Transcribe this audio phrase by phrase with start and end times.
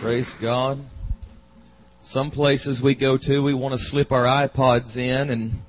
[0.00, 0.78] Praise God.
[2.04, 5.60] Some places we go to, we want to slip our iPods in and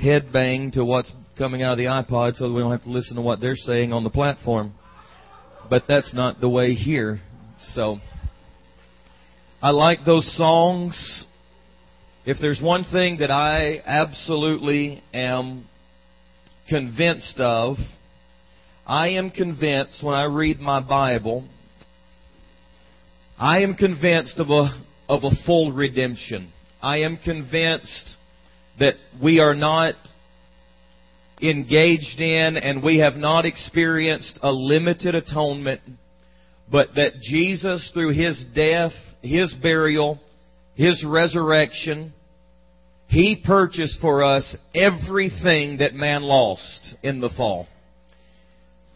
[0.00, 3.16] headbang to what's coming out of the iPod so that we don't have to listen
[3.16, 4.74] to what they're saying on the platform.
[5.68, 7.18] But that's not the way here.
[7.74, 7.98] So,
[9.60, 11.26] I like those songs.
[12.26, 15.66] If there's one thing that I absolutely am
[16.68, 17.76] convinced of,
[18.86, 21.44] I am convinced when I read my Bible,
[23.38, 26.52] I am convinced of a, of a full redemption.
[26.82, 28.16] I am convinced
[28.80, 29.94] that we are not
[31.40, 35.82] engaged in and we have not experienced a limited atonement,
[36.68, 40.18] but that Jesus, through His death, His burial,
[40.74, 42.12] His resurrection,
[43.06, 47.68] He purchased for us everything that man lost in the fall.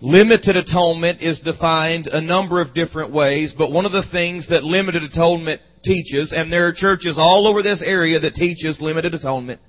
[0.04, 4.64] Limited atonement is defined a number of different ways, but one of the things that
[4.64, 9.60] limited atonement teaches, and there are churches all over this area that teaches limited atonement.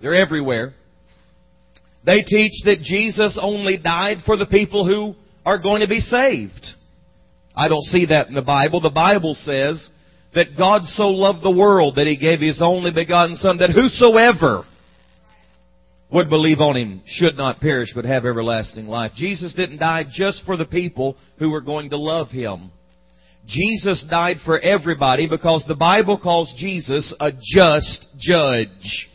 [0.00, 0.72] They're everywhere.
[2.06, 6.68] They teach that Jesus only died for the people who are going to be saved.
[7.54, 8.80] I don't see that in the Bible.
[8.80, 9.90] The Bible says
[10.34, 14.64] that God so loved the world that He gave His only begotten Son that whosoever
[16.12, 19.12] would believe on him should not perish but have everlasting life.
[19.14, 22.70] Jesus didn't die just for the people who were going to love him.
[23.46, 29.08] Jesus died for everybody because the Bible calls Jesus a just judge.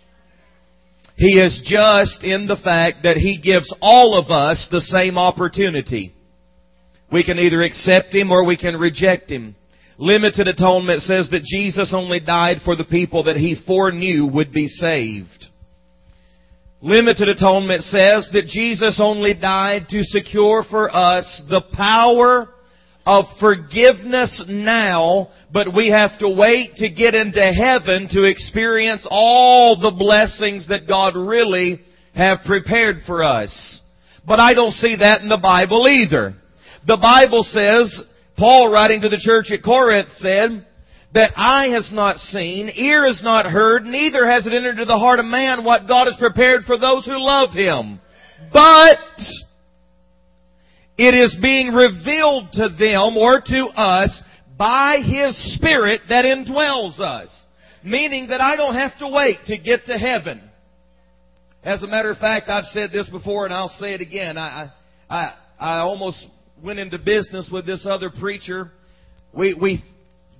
[1.16, 6.14] He is just in the fact that He gives all of us the same opportunity.
[7.12, 9.56] We can either accept Him or we can reject Him.
[9.98, 14.68] Limited atonement says that Jesus only died for the people that He foreknew would be
[14.68, 15.48] saved.
[16.82, 22.50] Limited atonement says that Jesus only died to secure for us the power
[23.04, 29.80] of forgiveness now, but we have to wait to get into heaven to experience all
[29.80, 31.82] the blessings that God really
[32.14, 33.82] have prepared for us.
[34.28, 36.36] But I don't see that in the Bible either.
[36.86, 38.04] The Bible says,
[38.38, 40.67] Paul writing to the church at Corinth said,
[41.14, 44.98] that eye has not seen, ear has not heard, neither has it entered into the
[44.98, 48.00] heart of man what God has prepared for those who love Him.
[48.52, 48.98] But
[50.98, 54.22] it is being revealed to them or to us
[54.58, 57.30] by His Spirit that indwells us.
[57.84, 60.42] Meaning that I don't have to wait to get to heaven.
[61.64, 64.38] As a matter of fact, I've said this before and I'll say it again.
[64.38, 64.72] I,
[65.10, 66.26] I, I almost
[66.62, 68.72] went into business with this other preacher.
[69.34, 69.84] We, we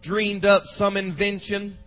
[0.02, 1.78] dreamed up some invention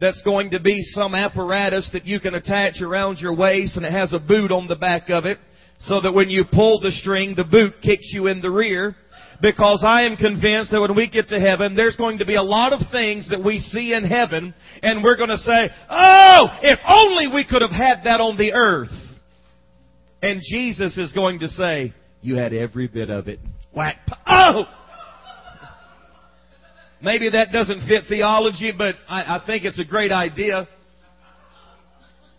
[0.00, 3.92] that's going to be some apparatus that you can attach around your waist and it
[3.92, 5.38] has a boot on the back of it
[5.78, 8.94] so that when you pull the string, the boot kicks you in the rear.
[9.42, 12.42] Because I am convinced that when we get to heaven, there's going to be a
[12.42, 16.78] lot of things that we see in heaven and we're going to say, Oh, if
[16.86, 18.88] only we could have had that on the earth.
[20.22, 23.38] And Jesus is going to say, You had every bit of it.
[23.74, 23.96] Whack.
[24.26, 24.64] Oh!
[27.06, 30.66] Maybe that doesn't fit theology, but I, I think it's a great idea.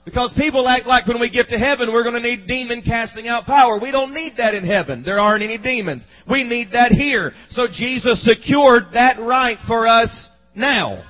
[0.03, 3.29] Because people act like when we get to heaven, we're going to need demon casting
[3.29, 3.79] out power.
[3.79, 5.03] We don't need that in heaven.
[5.05, 6.05] There aren't any demons.
[6.29, 7.31] We need that here.
[7.51, 11.01] So Jesus secured that right for us now.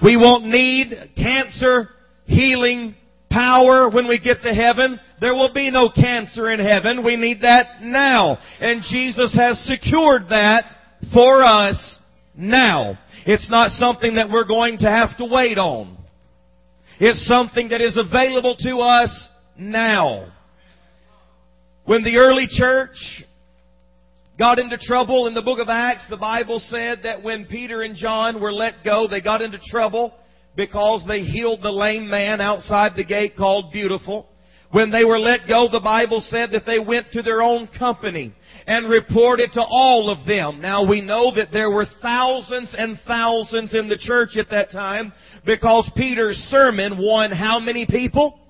[0.00, 1.88] We won't need cancer
[2.26, 2.94] healing
[3.32, 5.00] power when we get to heaven.
[5.20, 7.04] There will be no cancer in heaven.
[7.04, 8.38] We need that now.
[8.60, 10.66] And Jesus has secured that
[11.12, 11.98] for us
[12.36, 12.98] now.
[13.26, 15.96] It's not something that we're going to have to wait on.
[17.00, 20.32] It's something that is available to us now.
[21.84, 22.96] When the early church
[24.38, 27.96] got into trouble in the book of Acts, the Bible said that when Peter and
[27.96, 30.14] John were let go, they got into trouble
[30.56, 34.28] because they healed the lame man outside the gate called Beautiful.
[34.70, 38.32] When they were let go, the Bible said that they went to their own company
[38.66, 40.60] and reported to all of them.
[40.60, 45.12] Now we know that there were thousands and thousands in the church at that time
[45.44, 48.40] because Peter's sermon won how many people?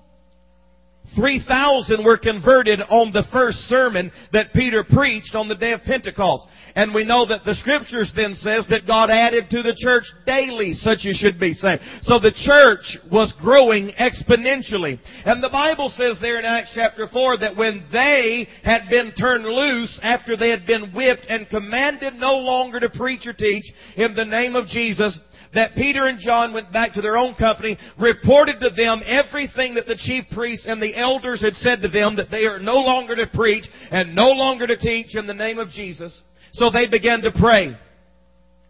[1.15, 6.47] 3,000 were converted on the first sermon that Peter preached on the day of Pentecost.
[6.75, 10.73] And we know that the scriptures then says that God added to the church daily
[10.73, 11.81] such as should be saved.
[12.03, 14.99] So the church was growing exponentially.
[15.25, 19.45] And the Bible says there in Acts chapter 4 that when they had been turned
[19.45, 23.65] loose after they had been whipped and commanded no longer to preach or teach
[23.95, 25.17] in the name of Jesus,
[25.55, 29.87] that Peter and John went back to their own company, reported to them everything that
[29.87, 33.15] the chief priests and the elders had said to them that they are no longer
[33.15, 36.21] to preach and no longer to teach in the name of Jesus.
[36.53, 37.77] So they began to pray.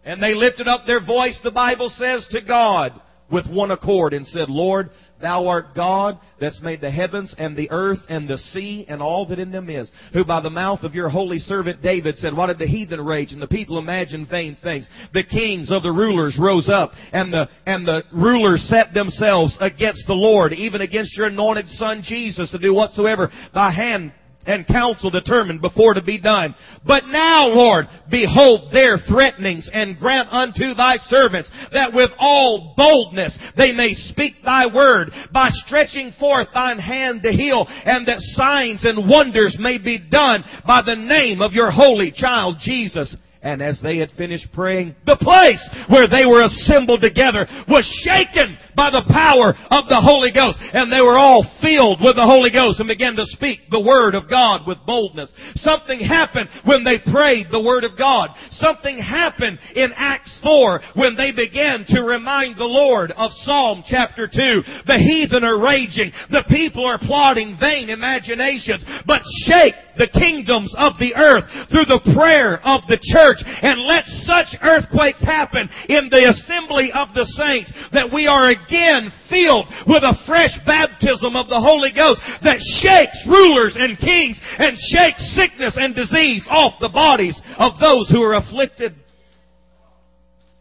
[0.04, 3.00] And they lifted up their voice, the Bible says, to God
[3.30, 4.90] with one accord and said, Lord,
[5.20, 9.26] Thou art God that's made the heavens and the earth and the sea and all
[9.26, 12.46] that in them is, who by the mouth of your holy servant David said, Why
[12.46, 14.86] did the heathen rage and the people imagine vain things?
[15.14, 20.06] The kings of the rulers rose up and the, and the rulers set themselves against
[20.06, 24.12] the Lord, even against your anointed son Jesus to do whatsoever thy hand
[24.46, 26.54] and counsel determined before to be done.
[26.86, 33.38] But now, Lord, behold their threatenings and grant unto thy servants that with all boldness
[33.56, 38.84] they may speak thy word by stretching forth thine hand to heal and that signs
[38.84, 43.16] and wonders may be done by the name of your holy child Jesus.
[43.46, 48.58] And as they had finished praying, the place where they were assembled together was shaken
[48.74, 50.58] by the power of the Holy Ghost.
[50.74, 54.18] And they were all filled with the Holy Ghost and began to speak the Word
[54.18, 55.30] of God with boldness.
[55.62, 58.34] Something happened when they prayed the Word of God.
[58.50, 64.26] Something happened in Acts 4 when they began to remind the Lord of Psalm chapter
[64.26, 64.90] 2.
[64.90, 66.10] The heathen are raging.
[66.34, 68.82] The people are plotting vain imaginations.
[69.06, 74.04] But shake the kingdoms of the earth through the prayer of the church and let
[74.24, 80.02] such earthquakes happen in the assembly of the saints that we are again filled with
[80.02, 85.76] a fresh baptism of the Holy Ghost that shakes rulers and kings and shakes sickness
[85.76, 88.94] and disease off the bodies of those who are afflicted.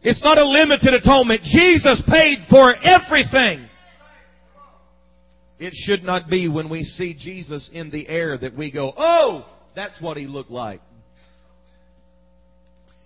[0.05, 1.41] It's not a limited atonement.
[1.41, 3.67] Jesus paid for everything.
[5.57, 9.47] It should not be when we see Jesus in the air that we go, oh,
[9.75, 10.81] that's what he looked like.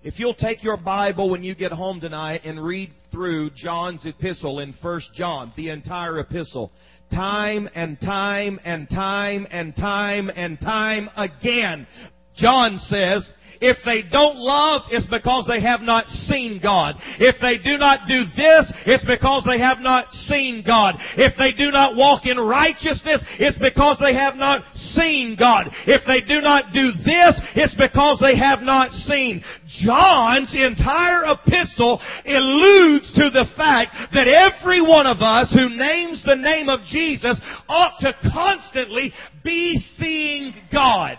[0.02, 4.60] If you'll take your Bible when you get home tonight and read through John's epistle
[4.60, 6.72] in 1 John, the entire epistle,
[7.12, 11.86] time and time and time and time and time again,
[12.34, 13.30] John says,
[13.62, 16.96] if they don't love, it's because they have not seen God.
[17.20, 20.96] If they do not do this, it's because they have not seen God.
[21.18, 24.64] If they do not walk in righteousness, it's because they have not
[24.96, 25.68] seen God.
[25.86, 29.44] If they do not do this, it's because they have not seen.
[29.84, 36.36] John's entire epistle alludes to the fact that every one of us who names the
[36.36, 39.12] name of Jesus ought to constantly
[39.44, 41.18] be seeing God.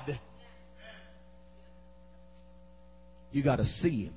[3.33, 4.15] You got to see Him.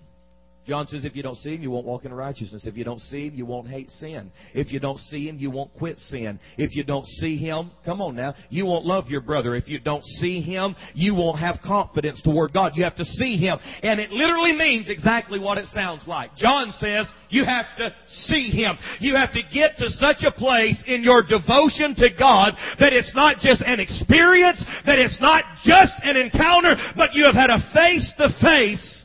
[0.65, 2.65] John says, if you don't see him, you won't walk in righteousness.
[2.65, 4.31] If you don't see him, you won't hate sin.
[4.53, 6.39] If you don't see him, you won't quit sin.
[6.57, 9.55] If you don't see him, come on now, you won't love your brother.
[9.55, 12.73] If you don't see him, you won't have confidence toward God.
[12.75, 13.59] You have to see him.
[13.81, 16.33] And it literally means exactly what it sounds like.
[16.37, 18.77] John says, you have to see him.
[19.01, 23.11] You have to get to such a place in your devotion to God that it's
[23.13, 27.59] not just an experience, that it's not just an encounter, but you have had a
[27.73, 29.02] face to face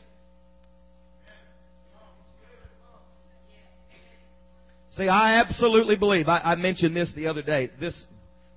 [4.99, 6.29] See, I absolutely believe.
[6.29, 7.71] I, I mentioned this the other day.
[7.79, 7.99] This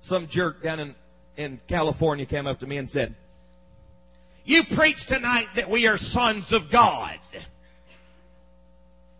[0.02, 0.94] some jerk down in
[1.36, 3.14] in California came up to me and said,
[4.44, 7.18] "You preach tonight that we are sons of God."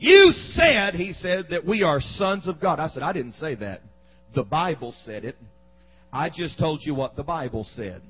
[0.00, 2.80] You said, he said, that we are sons of God.
[2.80, 3.82] I said, I didn't say that.
[4.34, 5.36] The Bible said it.
[6.12, 8.02] I just told you what the Bible said.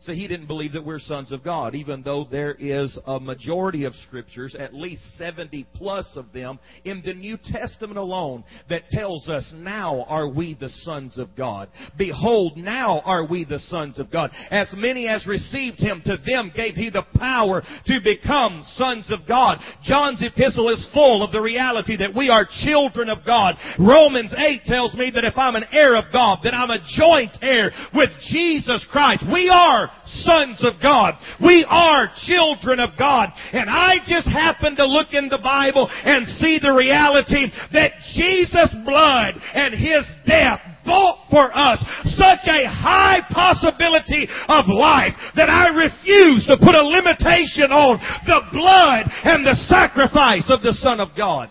[0.00, 3.84] So he didn't believe that we're sons of God, even though there is a majority
[3.84, 9.28] of scriptures, at least 70 plus of them, in the New Testament alone, that tells
[9.28, 11.70] us, now are we the sons of God.
[11.96, 14.30] Behold, now are we the sons of God.
[14.50, 19.26] As many as received him, to them gave he the power to become sons of
[19.26, 19.58] God.
[19.82, 23.54] John's epistle is full of the reality that we are children of God.
[23.78, 27.36] Romans 8 tells me that if I'm an heir of God, then I'm a joint
[27.40, 29.24] heir with Jesus Christ.
[29.32, 31.14] We are sons of God.
[31.42, 33.28] We are children of God.
[33.52, 38.74] And I just happen to look in the Bible and see the reality that Jesus'
[38.84, 41.82] blood and His death bought for us
[42.14, 48.40] such a high possibility of life that I refuse to put a limitation on the
[48.52, 51.50] blood and the sacrifice of the Son of God.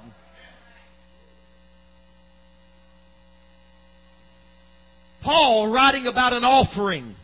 [5.26, 7.16] Paul writing about an offering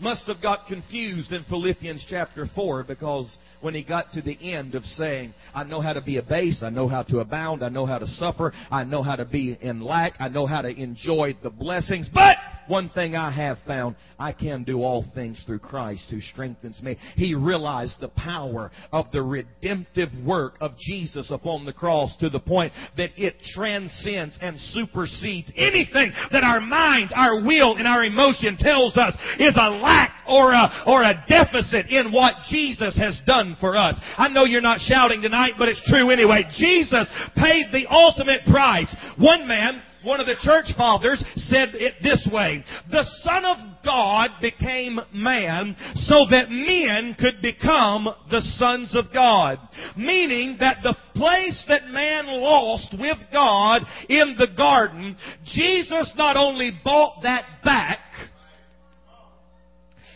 [0.00, 4.74] must have got confused in Philippians chapter 4 because when he got to the end
[4.74, 7.86] of saying, I know how to be abased, I know how to abound, I know
[7.86, 11.36] how to suffer, I know how to be in lack, I know how to enjoy
[11.42, 12.36] the blessings, but
[12.68, 16.96] one thing I have found, I can do all things through Christ who strengthens me.
[17.16, 22.40] He realized the power of the redemptive work of Jesus upon the cross to the
[22.40, 28.56] point that it transcends and supersedes anything that our mind, our will, and our emotion
[28.58, 33.56] tells us is a lack or a, or a deficit in what Jesus has done
[33.60, 33.98] for us.
[34.16, 36.44] I know you're not shouting tonight, but it's true anyway.
[36.56, 38.94] Jesus paid the ultimate price.
[39.16, 42.64] One man one of the church fathers said it this way.
[42.90, 49.58] The Son of God became man so that men could become the sons of God.
[49.96, 56.72] Meaning that the place that man lost with God in the garden, Jesus not only
[56.84, 57.98] bought that back,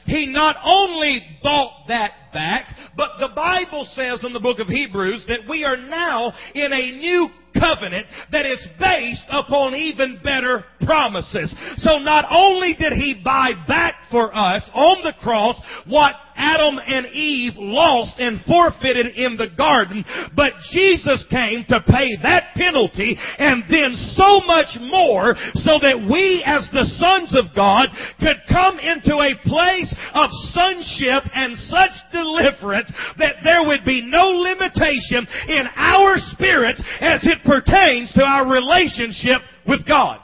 [0.05, 5.25] he not only bought that back, but the Bible says in the book of Hebrews
[5.29, 7.29] that we are now in a new
[7.59, 11.55] covenant that is based upon even better promises.
[11.79, 17.07] So not only did he buy back for us on the cross what Adam and
[17.07, 23.65] Eve lost and forfeited in the garden, but Jesus came to pay that penalty and
[23.69, 27.89] then so much more so that we as the sons of God
[28.21, 34.31] could come into a place of sonship and such deliverance that there would be no
[34.31, 40.22] limitation in our spirits as it pertains to our relationship with God.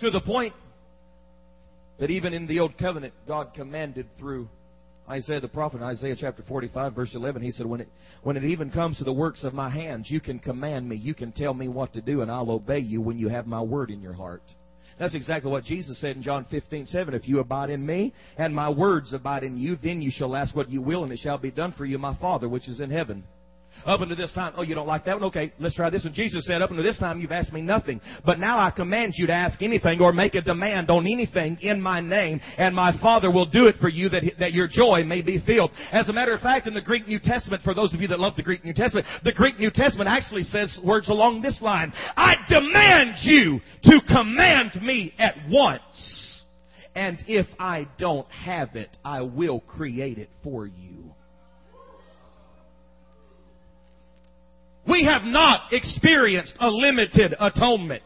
[0.00, 0.54] To the point
[1.98, 4.48] that even in the Old Covenant, God commanded through
[5.10, 7.88] Isaiah the prophet, Isaiah chapter 45, verse 11, he said, when it,
[8.22, 11.12] when it even comes to the works of my hands, you can command me, you
[11.12, 13.90] can tell me what to do, and I'll obey you when you have my word
[13.90, 14.42] in your heart.
[14.98, 17.12] That's exactly what Jesus said in John 15, 7.
[17.12, 20.56] If you abide in me, and my words abide in you, then you shall ask
[20.56, 22.90] what you will, and it shall be done for you, my Father, which is in
[22.90, 23.24] heaven.
[23.86, 25.24] Up until this time, oh, you don't like that one?
[25.24, 26.12] Okay, let's try this one.
[26.12, 28.00] Jesus said, up until this time, you've asked me nothing.
[28.26, 31.80] But now I command you to ask anything or make a demand on anything in
[31.80, 35.22] my name, and my Father will do it for you that, that your joy may
[35.22, 35.70] be filled.
[35.92, 38.20] As a matter of fact, in the Greek New Testament, for those of you that
[38.20, 41.92] love the Greek New Testament, the Greek New Testament actually says words along this line.
[42.16, 46.42] I demand you to command me at once.
[46.94, 51.09] And if I don't have it, I will create it for you.
[54.88, 58.02] We have not experienced a limited atonement.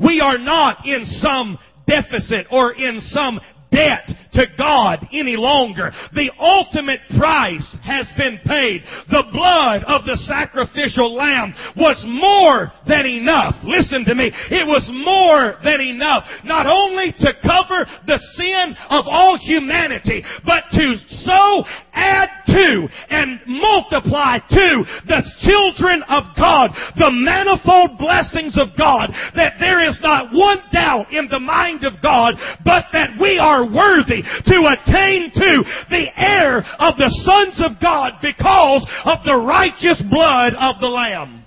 [0.00, 3.40] We are not in some deficit or in some
[3.76, 5.92] debt to God any longer.
[6.14, 8.82] The ultimate price has been paid.
[9.10, 13.56] The blood of the sacrificial lamb was more than enough.
[13.64, 14.32] Listen to me.
[14.50, 16.24] It was more than enough.
[16.44, 21.64] Not only to cover the sin of all humanity, but to so
[21.96, 24.68] add to and multiply to
[25.08, 31.12] the children of God the manifold blessings of God that there is not one doubt
[31.12, 36.58] in the mind of God but that we are worthy to attain to the heir
[36.78, 41.44] of the sons of God because of the righteous blood of the Lamb.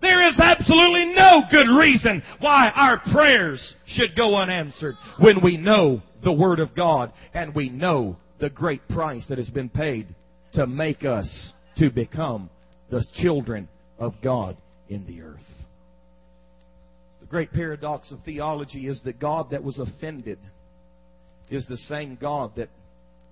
[0.00, 6.02] There is absolutely no good reason why our prayers should go unanswered when we know
[6.24, 10.06] the Word of God and we know the great price that has been paid
[10.54, 12.48] to make us to become
[12.90, 13.68] the children
[13.98, 14.56] of God
[14.88, 15.49] in the earth
[17.30, 20.38] great paradox of theology is that God that was offended
[21.48, 22.68] is the same God that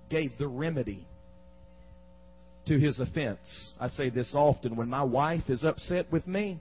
[0.09, 1.05] gave the remedy
[2.67, 3.39] to his offense.
[3.79, 6.59] I say this often when my wife is upset with me,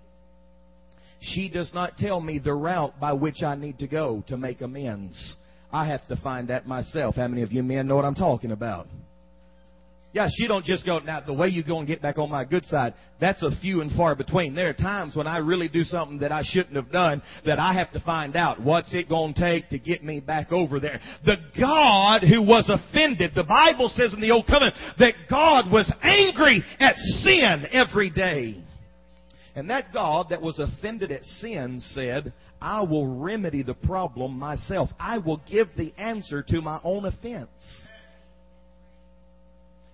[1.20, 4.60] she does not tell me the route by which I need to go to make
[4.60, 5.36] amends.
[5.72, 7.16] I have to find that myself.
[7.16, 8.88] How many of you men know what I'm talking about?
[10.12, 12.44] Yes, you don't just go, now the way you go and get back on my
[12.44, 14.54] good side, that's a few and far between.
[14.54, 17.74] There are times when I really do something that I shouldn't have done that I
[17.74, 20.98] have to find out what's it going to take to get me back over there.
[21.26, 25.92] The God who was offended, the Bible says in the Old Covenant that God was
[26.02, 28.64] angry at sin every day.
[29.54, 34.88] And that God that was offended at sin said, I will remedy the problem myself.
[34.98, 37.50] I will give the answer to my own offense.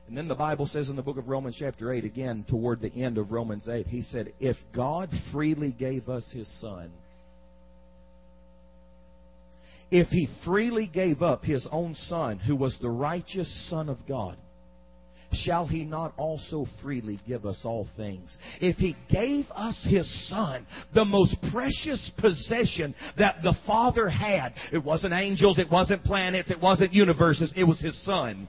[0.06, 2.92] And then the Bible says in the book of Romans, chapter 8, again, toward the
[3.02, 6.90] end of Romans 8, he said, If God freely gave us his Son,
[9.90, 14.36] if he freely gave up his own Son, who was the righteous Son of God,
[15.32, 18.36] shall he not also freely give us all things?
[18.60, 24.82] If he gave us his son, the most precious possession that the Father had, it
[24.82, 28.48] wasn't angels, it wasn't planets, it wasn't universes, it was his son.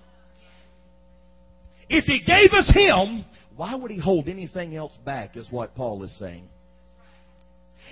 [1.89, 3.25] If He gave us Him,
[3.55, 6.49] Why would he hold anything else back, is what Paul is saying.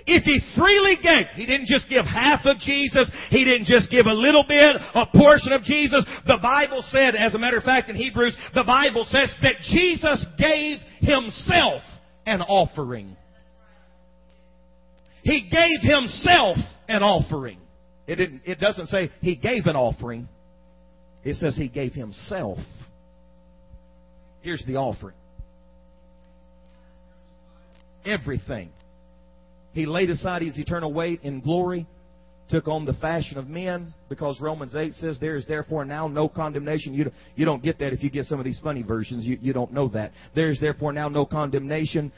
[0.06, 4.06] If he freely gave, he didn't just give half of Jesus, he didn't just give
[4.06, 6.04] a little bit, a portion of Jesus.
[6.26, 10.26] The Bible said, as a matter of fact in Hebrews, the Bible says that Jesus
[10.36, 11.80] gave himself
[12.26, 13.16] an offering.
[15.22, 16.58] He gave himself
[16.88, 17.58] an offering.
[18.06, 20.28] It, didn't, it doesn't say he gave an offering.
[21.22, 22.58] It says he gave himself.
[24.44, 25.16] Here's the offering.
[28.04, 28.68] Everything.
[29.72, 31.86] He laid aside his eternal weight in glory,
[32.50, 36.28] took on the fashion of men, because Romans 8 says, There is therefore now no
[36.28, 36.92] condemnation.
[36.92, 39.24] You, you don't get that if you get some of these funny versions.
[39.24, 40.12] You, you don't know that.
[40.34, 42.12] There is therefore now no condemnation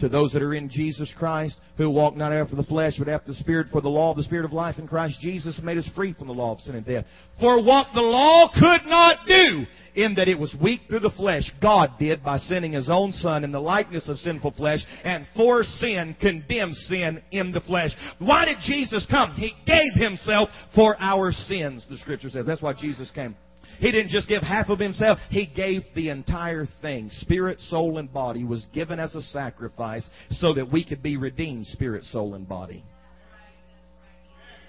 [0.00, 3.32] to those that are in Jesus Christ, who walk not after the flesh, but after
[3.32, 3.68] the Spirit.
[3.72, 6.28] For the law of the Spirit of life in Christ Jesus made us free from
[6.28, 7.04] the law of sin and death.
[7.40, 11.50] For what the law could not do, in that it was weak through the flesh,
[11.62, 15.62] God did by sending His own Son in the likeness of sinful flesh, and for
[15.62, 17.90] sin condemned sin in the flesh.
[18.18, 19.32] Why did Jesus come?
[19.32, 22.44] He gave Himself for our sins, the Scripture says.
[22.44, 23.34] That's why Jesus came.
[23.78, 27.10] He didn't just give half of himself, he gave the entire thing.
[27.20, 31.66] Spirit, soul, and body was given as a sacrifice so that we could be redeemed,
[31.66, 32.84] spirit, soul, and body.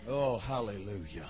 [0.08, 1.30] Oh, hallelujah.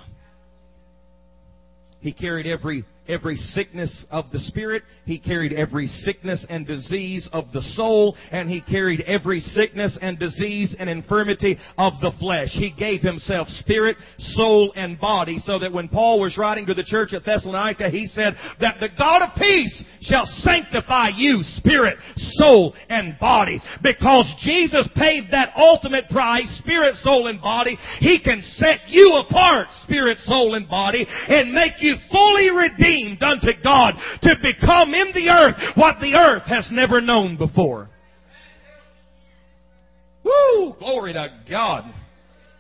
[1.99, 4.83] He carried every every sickness of the spirit.
[5.05, 8.15] He carried every sickness and disease of the soul.
[8.31, 12.49] And he carried every sickness and disease and infirmity of the flesh.
[12.51, 16.83] He gave himself spirit, soul, and body so that when Paul was writing to the
[16.83, 22.75] church at Thessalonica, he said that the God of peace shall sanctify you, spirit, soul,
[22.89, 23.61] and body.
[23.81, 29.67] Because Jesus paid that ultimate price, spirit, soul, and body, he can set you apart,
[29.83, 35.11] spirit, soul, and body, and make you fully redeemed redeemed unto God to become in
[35.13, 37.89] the earth what the earth has never known before.
[40.23, 40.75] Woo!
[40.79, 41.93] Glory to God.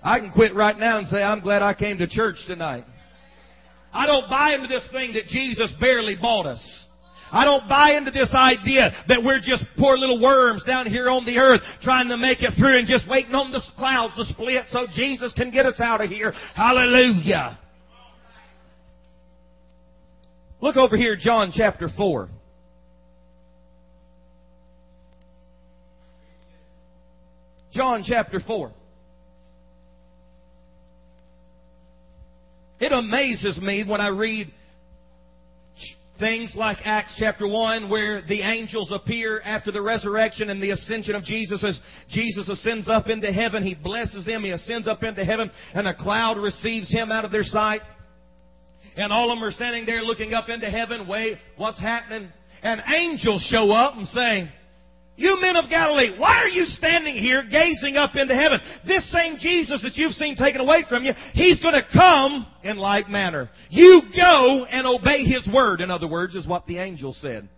[0.03, 2.85] I can quit right now and say, I'm glad I came to church tonight.
[3.91, 6.85] I don't buy into this thing that Jesus barely bought us.
[7.29, 11.25] I don't buy into this idea that we're just poor little worms down here on
[11.25, 14.65] the earth trying to make it through and just waiting on the clouds to split
[14.71, 16.31] so Jesus can get us out of here.
[16.55, 17.59] Hallelujah.
[20.59, 22.29] Look over here, John chapter 4.
[27.71, 28.71] John chapter 4.
[32.79, 34.51] It amazes me when I read
[36.19, 41.13] things like Acts chapter 1 where the angels appear after the resurrection and the ascension
[41.13, 43.61] of Jesus as Jesus ascends up into heaven.
[43.61, 44.43] He blesses them.
[44.43, 47.81] He ascends up into heaven and a cloud receives him out of their sight.
[48.97, 51.07] And all of them are standing there looking up into heaven.
[51.07, 52.29] Wait, what's happening?
[52.63, 54.51] And angels show up and say,
[55.17, 58.59] you men of Galilee, why are you standing here gazing up into heaven?
[58.85, 63.09] This same Jesus that you've seen taken away from you, He's to come in like
[63.09, 63.49] manner.
[63.69, 67.49] You go and obey His word, in other words, is what the angel said.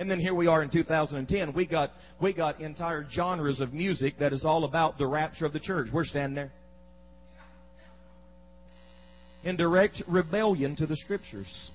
[0.00, 1.52] And then here we are in 2010.
[1.54, 5.52] We got, we got entire genres of music that is all about the rapture of
[5.52, 5.88] the church.
[5.92, 6.52] We're standing there
[9.44, 11.70] in direct rebellion to the Scriptures.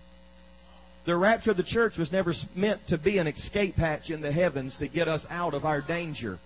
[1.05, 4.31] The rapture of the church was never meant to be an escape hatch in the
[4.31, 6.39] heavens to get us out of our danger.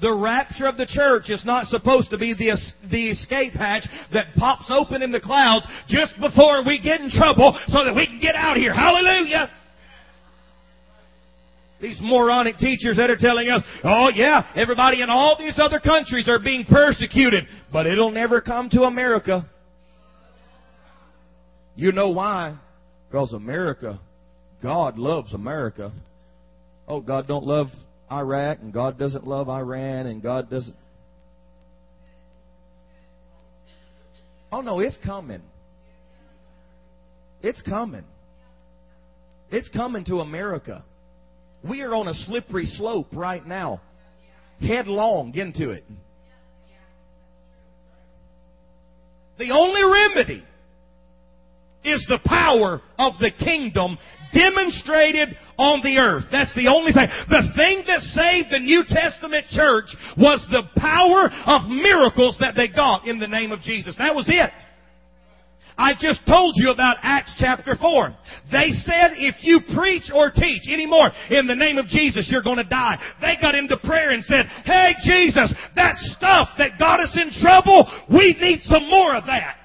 [0.00, 2.56] The rapture of the church is not supposed to be the,
[2.90, 7.58] the escape hatch that pops open in the clouds just before we get in trouble
[7.68, 8.72] so that we can get out of here.
[8.72, 9.50] Hallelujah!
[11.80, 16.28] These moronic teachers that are telling us, oh yeah, everybody in all these other countries
[16.28, 19.48] are being persecuted, but it'll never come to America.
[21.76, 22.58] You know why?
[23.08, 23.98] Because America,
[24.62, 25.92] God loves America.
[26.86, 27.68] Oh, God don't love
[28.10, 30.76] Iraq, and God doesn't love Iran, and God doesn't.
[34.52, 35.42] Oh no, it's coming.
[37.42, 38.04] It's coming.
[39.50, 40.84] It's coming to America.
[41.68, 43.80] We are on a slippery slope right now.
[44.60, 45.84] Headlong into it.
[49.38, 50.44] The only remedy
[51.82, 53.96] is the power of the kingdom
[54.34, 56.24] demonstrated on the earth.
[56.30, 57.08] That's the only thing.
[57.28, 62.68] The thing that saved the New Testament church was the power of miracles that they
[62.68, 63.96] got in the name of Jesus.
[63.98, 64.52] That was it.
[65.76, 68.14] I just told you about Acts chapter 4.
[68.52, 72.58] They said if you preach or teach anymore in the name of Jesus, you're going
[72.58, 72.96] to die.
[73.20, 77.90] They got into prayer and said, Hey Jesus, that stuff that got us in trouble,
[78.12, 79.56] we need some more of that.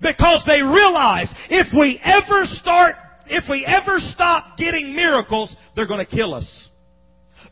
[0.00, 6.04] Because they realized if we ever start, if we ever stop getting miracles, they're going
[6.04, 6.68] to kill us.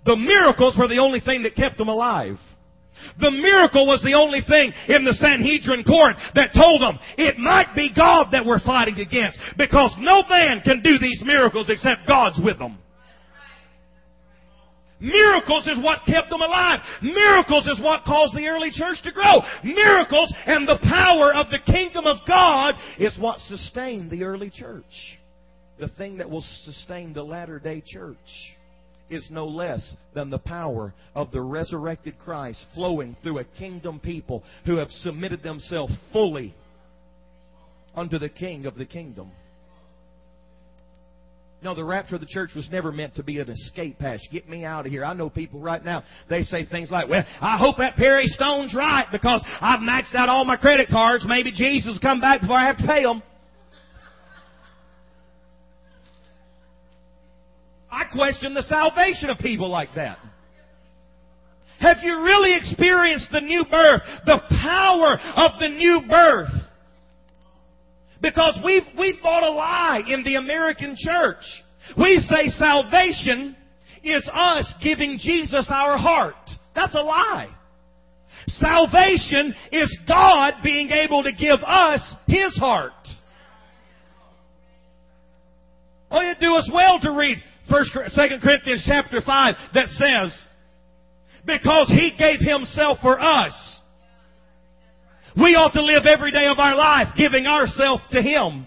[0.05, 2.37] The miracles were the only thing that kept them alive.
[3.21, 7.75] The miracle was the only thing in the Sanhedrin court that told them it might
[7.75, 12.41] be God that we're fighting against because no man can do these miracles except God's
[12.43, 12.79] with them.
[15.01, 16.81] Miracles is what kept them alive.
[17.03, 19.41] Miracles is what caused the early church to grow.
[19.65, 24.85] Miracles and the power of the kingdom of God is what sustained the early church.
[25.79, 28.17] The thing that will sustain the latter day church
[29.11, 34.43] is no less than the power of the resurrected Christ flowing through a kingdom people
[34.65, 36.55] who have submitted themselves fully
[37.95, 39.31] unto the King of the kingdom.
[41.63, 44.21] No, the rapture of the church was never meant to be an escape hatch.
[44.33, 45.05] Get me out of here.
[45.05, 48.75] I know people right now, they say things like, well, I hope that Perry Stone's
[48.75, 51.27] right because I've maxed out all my credit cards.
[51.29, 53.23] Maybe Jesus will come back before I have to pay them.
[57.91, 60.19] I question the salvation of people like that.
[61.81, 64.03] Have you really experienced the new birth?
[64.27, 66.53] The power of the new birth?
[68.21, 71.43] Because we've, we've bought a lie in the American church.
[71.97, 73.57] We say salvation
[74.05, 76.35] is us giving Jesus our heart.
[76.75, 77.49] That's a lie.
[78.47, 82.93] Salvation is God being able to give us His heart.
[86.11, 87.39] Oh, it'd do us well to read
[87.71, 90.37] First, Second Corinthians chapter 5 that says,
[91.47, 93.53] because He gave Himself for us,
[95.37, 98.67] we ought to live every day of our life giving ourselves to Him.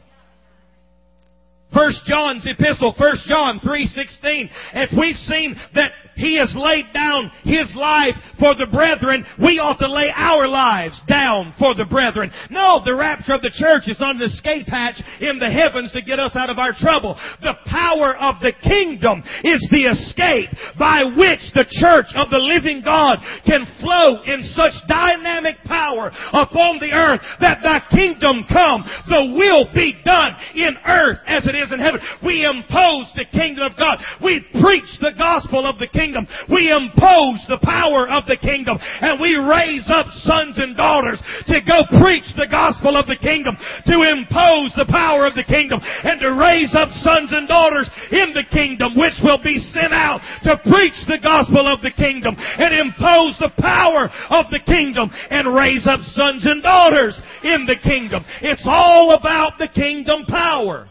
[1.73, 4.49] First John's epistle, First John 3.16.
[4.73, 9.25] If we've seen that he has laid down His life for the brethren.
[9.41, 12.31] We ought to lay our lives down for the brethren.
[12.49, 16.01] No, the rapture of the church is not an escape hatch in the heavens to
[16.01, 17.17] get us out of our trouble.
[17.41, 22.81] The power of the kingdom is the escape by which the church of the living
[22.85, 29.33] God can flow in such dynamic power upon the earth that thy kingdom come, the
[29.33, 32.01] will be done in earth as it is in heaven.
[32.21, 33.97] We impose the kingdom of God.
[34.21, 36.27] We preach the gospel of the kingdom kingdom.
[36.51, 41.63] We impose the power of the kingdom and we raise up sons and daughters to
[41.63, 43.55] go preach the gospel of the kingdom,
[43.87, 48.35] to impose the power of the kingdom and to raise up sons and daughters in
[48.35, 52.75] the kingdom which will be sent out to preach the gospel of the kingdom and
[52.75, 58.25] impose the power of the kingdom and raise up sons and daughters in the kingdom.
[58.41, 60.89] It's all about the kingdom power.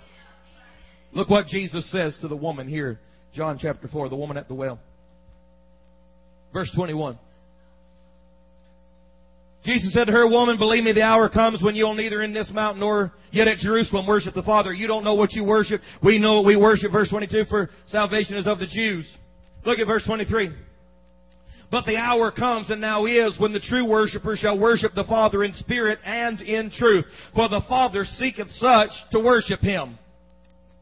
[1.12, 2.98] Look what Jesus says to the woman here,
[3.34, 4.78] John chapter 4, the woman at the well.
[6.52, 7.18] Verse 21.
[9.64, 12.50] Jesus said to her, Woman, believe me, the hour comes when you'll neither in this
[12.52, 14.72] mountain nor yet at Jerusalem worship the Father.
[14.72, 15.80] You don't know what you worship.
[16.02, 16.90] We know what we worship.
[16.90, 19.08] Verse 22, for salvation is of the Jews.
[19.64, 20.50] Look at verse 23.
[21.70, 25.44] But the hour comes and now is when the true worshipper shall worship the Father
[25.44, 27.06] in spirit and in truth.
[27.34, 29.96] For the Father seeketh such to worship Him.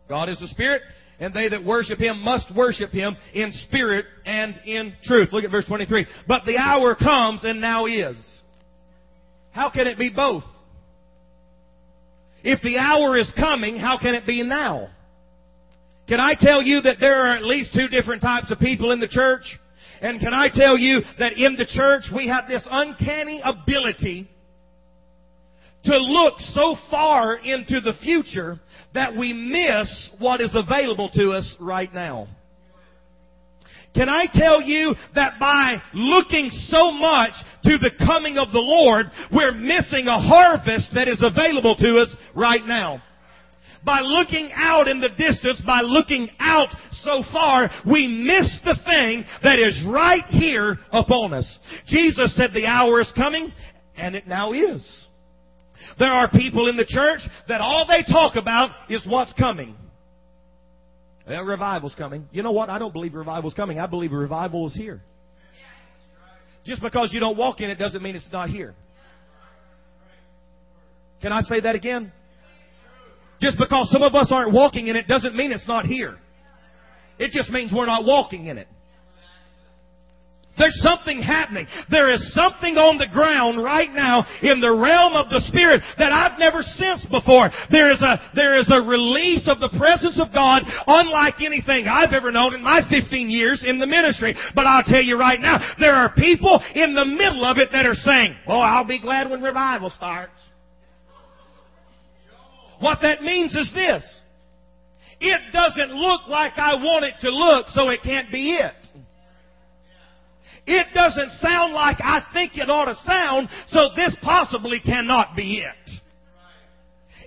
[0.09, 0.83] God is a spirit,
[1.21, 5.29] and they that worship him must worship him in spirit and in truth.
[5.33, 6.07] Look at verse 23.
[6.27, 8.17] But the hour comes and now is.
[9.53, 10.45] How can it be both?
[12.43, 14.89] If the hour is coming, how can it be now?
[16.09, 18.99] Can I tell you that there are at least two different types of people in
[18.99, 19.43] the church?
[20.01, 24.29] And can I tell you that in the church we have this uncanny ability
[25.85, 28.59] to look so far into the future
[28.94, 32.29] that we miss what is available to us right now.
[33.94, 37.33] Can I tell you that by looking so much
[37.64, 42.14] to the coming of the Lord, we're missing a harvest that is available to us
[42.35, 43.03] right now?
[43.85, 46.68] By looking out in the distance, by looking out
[47.03, 51.59] so far, we miss the thing that is right here upon us.
[51.87, 53.53] Jesus said the hour is coming,
[53.96, 55.09] and it now is.
[56.01, 59.77] There are people in the church that all they talk about is what's coming.
[61.29, 62.27] Well, revival's coming.
[62.33, 62.71] You know what?
[62.71, 63.79] I don't believe revival's coming.
[63.79, 65.03] I believe revival is here.
[66.65, 68.75] Just because you don't walk in it doesn't mean it's not here.
[71.21, 72.11] Can I say that again?
[73.39, 76.17] Just because some of us aren't walking in it doesn't mean it's not here.
[77.19, 78.69] It just means we're not walking in it.
[80.59, 81.67] There's something happening.
[81.91, 86.13] There is something on the ground right now in the realm of the Spirit that
[86.13, 87.49] I've never sensed before.
[87.71, 92.13] There is a, there is a release of the presence of God unlike anything I've
[92.13, 94.35] ever known in my 15 years in the ministry.
[94.55, 97.87] But I'll tell you right now, there are people in the middle of it that
[97.87, 100.37] are saying, Oh, I'll be glad when revival starts.
[102.81, 104.05] What that means is this.
[105.21, 108.73] It doesn't look like I want it to look, so it can't be it.
[110.71, 115.59] It doesn't sound like I think it ought to sound, so this possibly cannot be
[115.59, 115.91] it.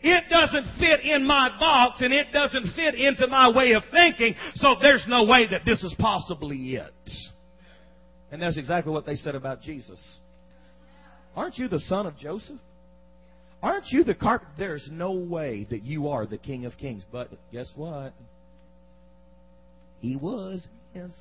[0.01, 4.35] It doesn't fit in my box and it doesn't fit into my way of thinking,
[4.55, 7.09] so there's no way that this is possibly it.
[8.31, 10.01] And that's exactly what they said about Jesus.
[11.35, 12.59] Aren't you the son of Joseph?
[13.61, 14.53] Aren't you the carpenter?
[14.57, 17.03] There's no way that you are the King of Kings.
[17.11, 18.13] But guess what?
[19.99, 20.65] He was.
[20.95, 21.11] Yes.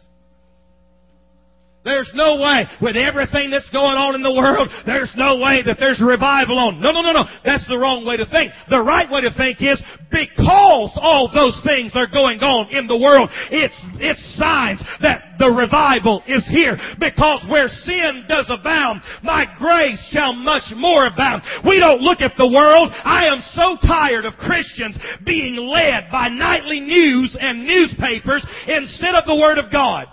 [1.84, 5.82] There's no way, with everything that's going on in the world, there's no way that
[5.82, 6.80] there's revival on.
[6.80, 7.24] No, no, no, no.
[7.44, 8.52] That's the wrong way to think.
[8.70, 12.94] The right way to think is because all those things are going on in the
[12.94, 16.78] world, it's, it's signs that the revival is here.
[17.02, 21.42] Because where sin does abound, my grace shall much more abound.
[21.66, 22.94] We don't look at the world.
[22.94, 24.94] I am so tired of Christians
[25.26, 30.06] being led by nightly news and newspapers instead of the Word of God.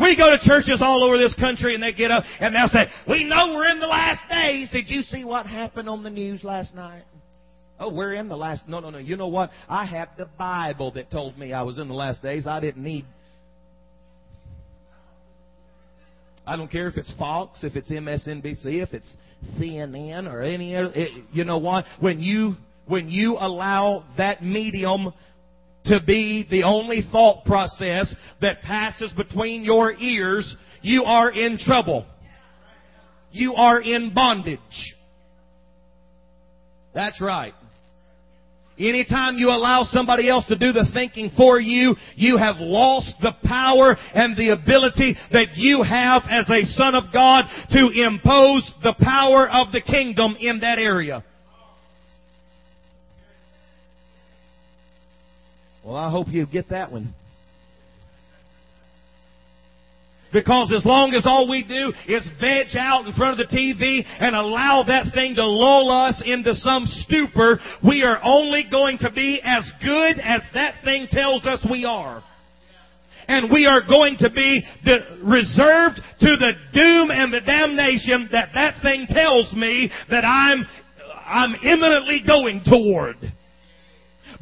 [0.00, 2.86] We go to churches all over this country and they get up and they'll say,
[3.08, 4.68] we know we're in the last days.
[4.70, 7.04] Did you see what happened on the news last night?
[7.78, 8.68] Oh, we're in the last.
[8.68, 8.98] No, no, no.
[8.98, 9.50] You know what?
[9.68, 12.46] I have the Bible that told me I was in the last days.
[12.46, 13.04] I didn't need.
[16.46, 19.10] I don't care if it's Fox, if it's MSNBC, if it's
[19.58, 20.92] CNN or any other.
[21.32, 21.84] you know what?
[22.00, 22.54] When you
[22.86, 25.12] when you allow that medium
[25.86, 32.06] to be the only thought process that passes between your ears, you are in trouble.
[33.30, 34.60] You are in bondage.
[36.94, 37.54] That's right.
[38.78, 43.32] Anytime you allow somebody else to do the thinking for you, you have lost the
[43.44, 48.94] power and the ability that you have as a son of God to impose the
[49.00, 51.22] power of the kingdom in that area.
[55.84, 57.14] Well, I hope you get that one.
[60.32, 64.02] Because as long as all we do is veg out in front of the TV
[64.18, 69.12] and allow that thing to lull us into some stupor, we are only going to
[69.12, 72.24] be as good as that thing tells us we are.
[73.28, 74.64] And we are going to be
[75.22, 80.66] reserved to the doom and the damnation that that thing tells me that I'm,
[81.24, 83.16] I'm imminently going toward.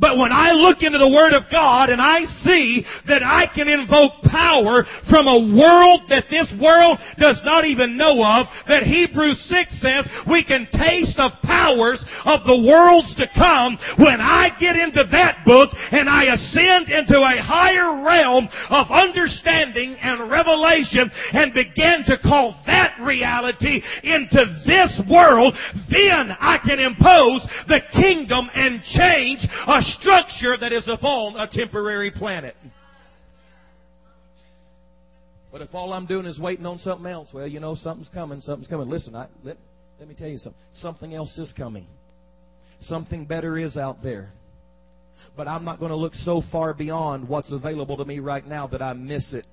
[0.02, 3.70] But when I look into the Word of God and I see that I can
[3.70, 9.38] invoke power from a world that this world does not even know of, that Hebrews
[9.46, 14.74] 6 says we can taste of powers of the worlds to come, when I get
[14.74, 21.54] into that book and I ascend into a higher realm of understanding and revelation and
[21.54, 25.54] begin to call that reality into this world,
[25.86, 32.10] then I can impose the kingdom and change a structure that is upon a temporary
[32.10, 32.56] planet.
[35.50, 38.40] But if all I'm doing is waiting on something else, well, you know, something's coming,
[38.40, 38.88] something's coming.
[38.88, 39.58] Listen, I, let,
[40.00, 40.60] let me tell you something.
[40.80, 41.86] Something else is coming.
[42.80, 44.30] Something better is out there.
[45.36, 48.66] But I'm not going to look so far beyond what's available to me right now
[48.68, 49.46] that I miss it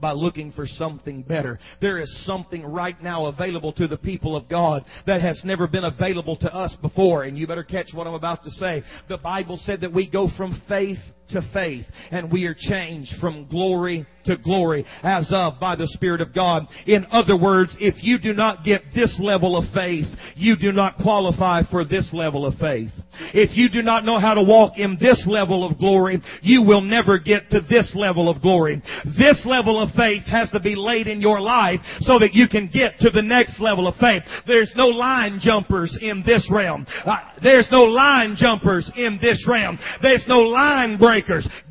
[0.00, 1.58] by looking for something better.
[1.80, 5.84] There is something right now available to the people of God that has never been
[5.84, 7.24] available to us before.
[7.24, 8.82] And you better catch what I'm about to say.
[9.08, 10.98] The Bible said that we go from faith
[11.30, 16.20] to faith and we are changed from glory to glory as of by the Spirit
[16.20, 16.66] of God.
[16.86, 20.96] In other words, if you do not get this level of faith, you do not
[21.02, 22.90] qualify for this level of faith.
[23.34, 26.82] If you do not know how to walk in this level of glory, you will
[26.82, 28.82] never get to this level of glory.
[29.18, 32.68] This level of faith has to be laid in your life so that you can
[32.72, 34.22] get to the next level of faith.
[34.46, 36.86] There's no line jumpers in this realm.
[37.04, 39.78] Uh, there's no line jumpers in this realm.
[40.02, 41.17] There's no line breakers.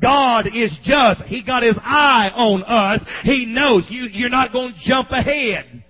[0.00, 1.22] God is just.
[1.24, 3.02] He got His eye on us.
[3.24, 5.84] He knows you, you're not going to jump ahead.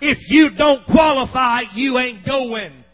[0.00, 2.84] If you don't qualify, you ain't going.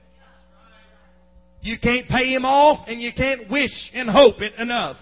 [1.63, 4.99] You can't pay him off and you can't wish and hope it enough.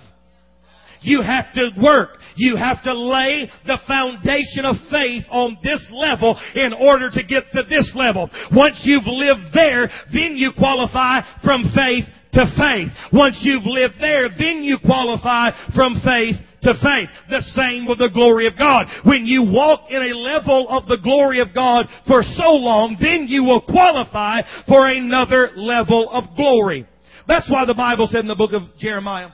[1.01, 2.19] You have to work.
[2.37, 7.51] You have to lay the foundation of faith on this level in order to get
[7.53, 8.31] to this level.
[8.55, 12.89] Once you've lived there, then you qualify from faith to faith.
[13.13, 17.09] Once you've lived there, then you qualify from faith to faith.
[17.29, 18.87] The same with the glory of God.
[19.05, 23.27] When you walk in a level of the glory of God for so long, then
[23.29, 26.87] you will qualify for another level of glory.
[27.29, 29.31] That's why the Bible said in the book of Jeremiah,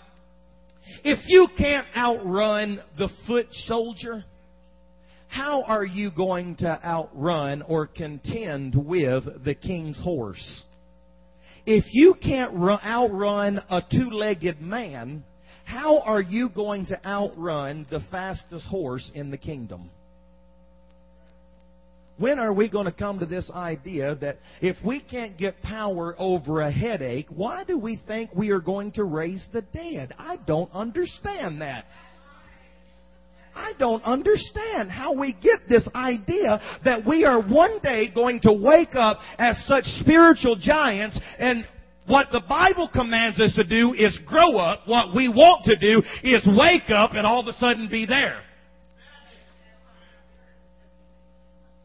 [1.04, 4.24] if you can't outrun the foot soldier,
[5.28, 10.64] how are you going to outrun or contend with the king's horse?
[11.70, 15.22] If you can't outrun a two-legged man,
[15.66, 19.90] how are you going to outrun the fastest horse in the kingdom?
[22.16, 26.16] When are we going to come to this idea that if we can't get power
[26.18, 30.14] over a headache, why do we think we are going to raise the dead?
[30.18, 31.84] I don't understand that.
[33.58, 38.52] I don't understand how we get this idea that we are one day going to
[38.52, 41.66] wake up as such spiritual giants and
[42.06, 44.86] what the Bible commands us to do is grow up.
[44.86, 48.40] What we want to do is wake up and all of a sudden be there.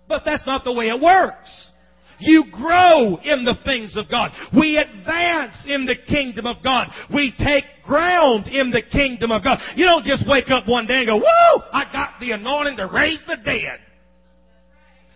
[0.07, 1.71] But that's not the way it works.
[2.19, 4.31] You grow in the things of God.
[4.57, 6.87] We advance in the kingdom of God.
[7.13, 9.59] We take ground in the kingdom of God.
[9.75, 12.89] You don't just wake up one day and go, whoa, I got the anointing to
[12.91, 13.79] raise the dead.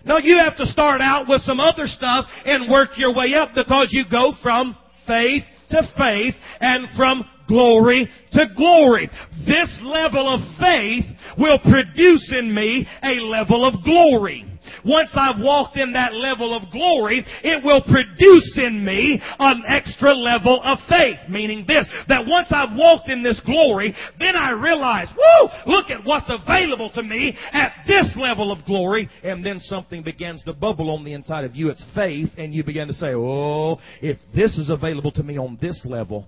[0.05, 3.49] No, you have to start out with some other stuff and work your way up
[3.53, 9.09] because you go from faith to faith and from glory to glory.
[9.45, 11.05] This level of faith
[11.37, 14.45] will produce in me a level of glory.
[14.87, 20.13] Once I've walked in that level of glory, it will produce in me an extra
[20.13, 21.17] level of faith.
[21.29, 26.05] Meaning this, that once I've walked in this glory, then I realize, whoo, look at
[26.05, 29.09] what's available to me at this level of glory.
[29.23, 31.69] And then something begins to bubble on the inside of you.
[31.69, 32.29] It's faith.
[32.37, 36.25] And you begin to say, oh, if this is available to me on this level,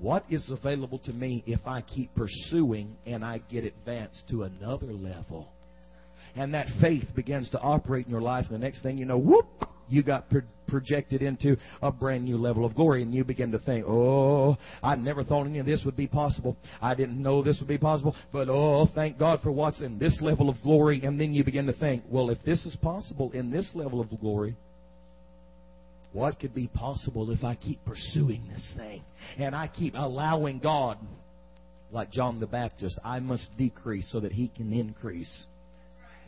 [0.00, 4.86] what is available to me if I keep pursuing and I get advanced to another
[4.86, 5.52] level?
[6.36, 9.18] And that faith begins to operate in your life, and the next thing you know,
[9.18, 9.46] whoop,
[9.88, 13.58] you got pro- projected into a brand new level of glory, and you begin to
[13.58, 16.56] think, oh, I never thought any of this would be possible.
[16.80, 20.16] I didn't know this would be possible, but oh, thank God for what's in this
[20.20, 21.02] level of glory.
[21.04, 24.08] And then you begin to think, well, if this is possible in this level of
[24.20, 24.56] glory,
[26.12, 29.02] what could be possible if I keep pursuing this thing
[29.38, 30.98] and I keep allowing God,
[31.92, 35.46] like John the Baptist, I must decrease so that He can increase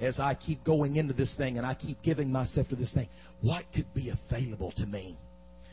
[0.02, 3.08] as I keep going into this thing and I keep giving myself to this thing,
[3.40, 5.16] what could be available to me?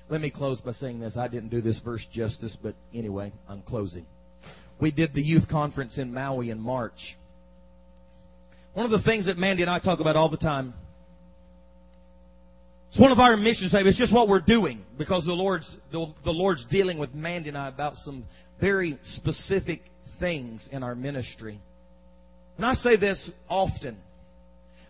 [0.07, 1.17] Let me close by saying this.
[1.17, 4.05] I didn't do this verse justice, but anyway, I'm closing.
[4.79, 7.17] We did the youth conference in Maui in March.
[8.73, 10.73] One of the things that Mandy and I talk about all the time.
[12.91, 13.71] It's one of our missions.
[13.73, 17.57] It's just what we're doing because the Lord's the, the Lord's dealing with Mandy and
[17.57, 18.25] I about some
[18.59, 19.81] very specific
[20.19, 21.59] things in our ministry.
[22.57, 23.97] And I say this often.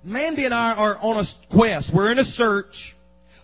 [0.03, 1.91] Mandy and I are on a quest.
[1.93, 2.73] We're in a search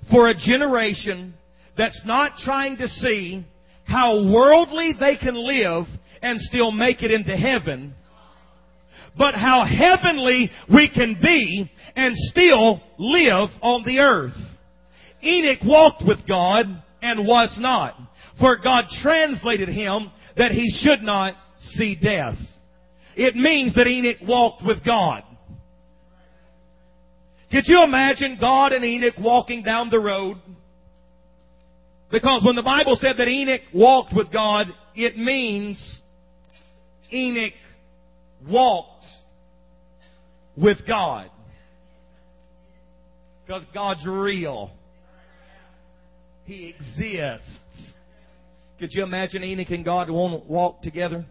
[0.10, 1.34] for a generation
[1.78, 3.46] that's not trying to see
[3.84, 5.86] how worldly they can live
[6.22, 7.94] and still make it into heaven,
[9.18, 14.38] but how heavenly we can be and still live on the earth.
[15.22, 16.66] Enoch walked with God
[17.02, 17.96] and was not,
[18.40, 22.36] for God translated him that he should not see death.
[23.16, 25.24] It means that Enoch walked with God.
[27.52, 30.38] Could you imagine God and Enoch walking down the road?
[32.12, 36.02] Because when the Bible said that Enoch walked with God, it means
[37.12, 37.54] Enoch
[38.50, 39.06] walked
[40.56, 41.30] with God.
[43.46, 44.72] Because God's real.
[46.46, 47.60] He exists.
[48.80, 51.26] Could you imagine Enoch and God won't walk together?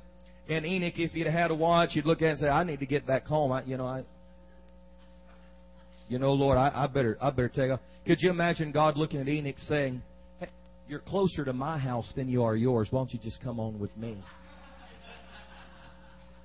[0.49, 2.81] And Enoch, if you'd had a watch, you'd look at it and say, I need
[2.81, 3.53] to get back home.
[3.53, 4.05] I, you know, I,
[6.09, 7.81] you know, Lord, I, I better I better take off.
[8.07, 10.03] Could you imagine God looking at Enoch saying,
[10.39, 10.49] hey,
[10.89, 12.89] You're closer to my house than you are yours.
[12.91, 14.23] Why don't you just come on with me?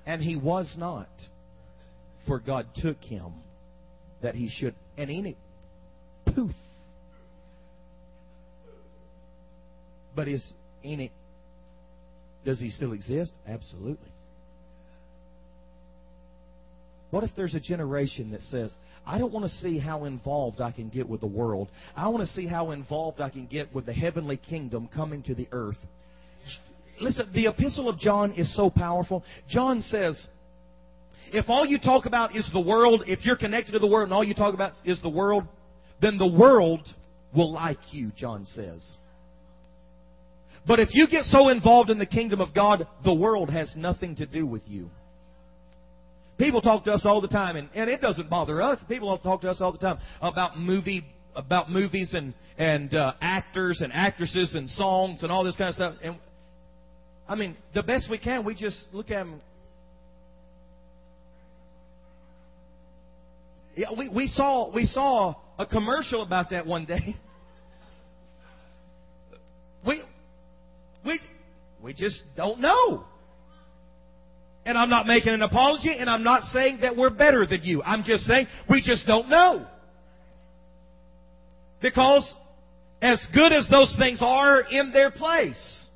[0.06, 1.10] And he was not,
[2.26, 3.34] for God took him
[4.24, 4.74] that he should.
[4.98, 5.36] And Enoch,
[6.34, 6.52] poof.
[10.16, 10.44] But is
[10.84, 11.12] Enoch,
[12.46, 13.34] does he still exist?
[13.48, 14.12] Absolutely.
[17.12, 18.74] What if there's a generation that says,
[19.06, 21.70] I don't want to see how involved I can get with the world.
[21.96, 25.34] I want to see how involved I can get with the heavenly kingdom coming to
[25.34, 25.78] the earth.
[27.02, 29.24] Listen, the epistle of John is so powerful.
[29.48, 30.28] John says,
[31.32, 34.14] if all you talk about is the world, if you're connected to the world and
[34.14, 35.46] all you talk about is the world,
[36.02, 36.88] then the world
[37.36, 38.84] will like you, John says.
[40.68, 44.16] But if you get so involved in the kingdom of God, the world has nothing
[44.18, 44.90] to do with you.
[46.40, 48.80] People talk to us all the time, and, and it doesn't bother us.
[48.88, 53.82] People talk to us all the time about movie about movies and and uh, actors
[53.82, 55.96] and actresses and songs and all this kind of stuff.
[56.02, 56.18] And
[57.28, 59.42] I mean, the best we can, we just look at them.
[63.76, 67.16] Yeah, we, we saw we saw a commercial about that one day.
[69.88, 70.04] We
[71.06, 71.22] we
[71.82, 73.06] we just don't know.
[74.70, 77.82] And I'm not making an apology, and I'm not saying that we're better than you.
[77.82, 79.66] I'm just saying we just don't know.
[81.82, 82.32] Because
[83.02, 85.88] as good as those things are in their place,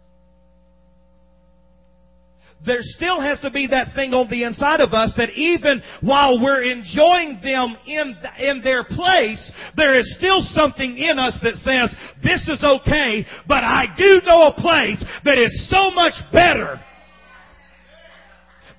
[2.66, 6.42] there still has to be that thing on the inside of us that even while
[6.42, 11.94] we're enjoying them in, in their place, there is still something in us that says,
[12.24, 16.80] this is okay, but I do know a place that is so much better.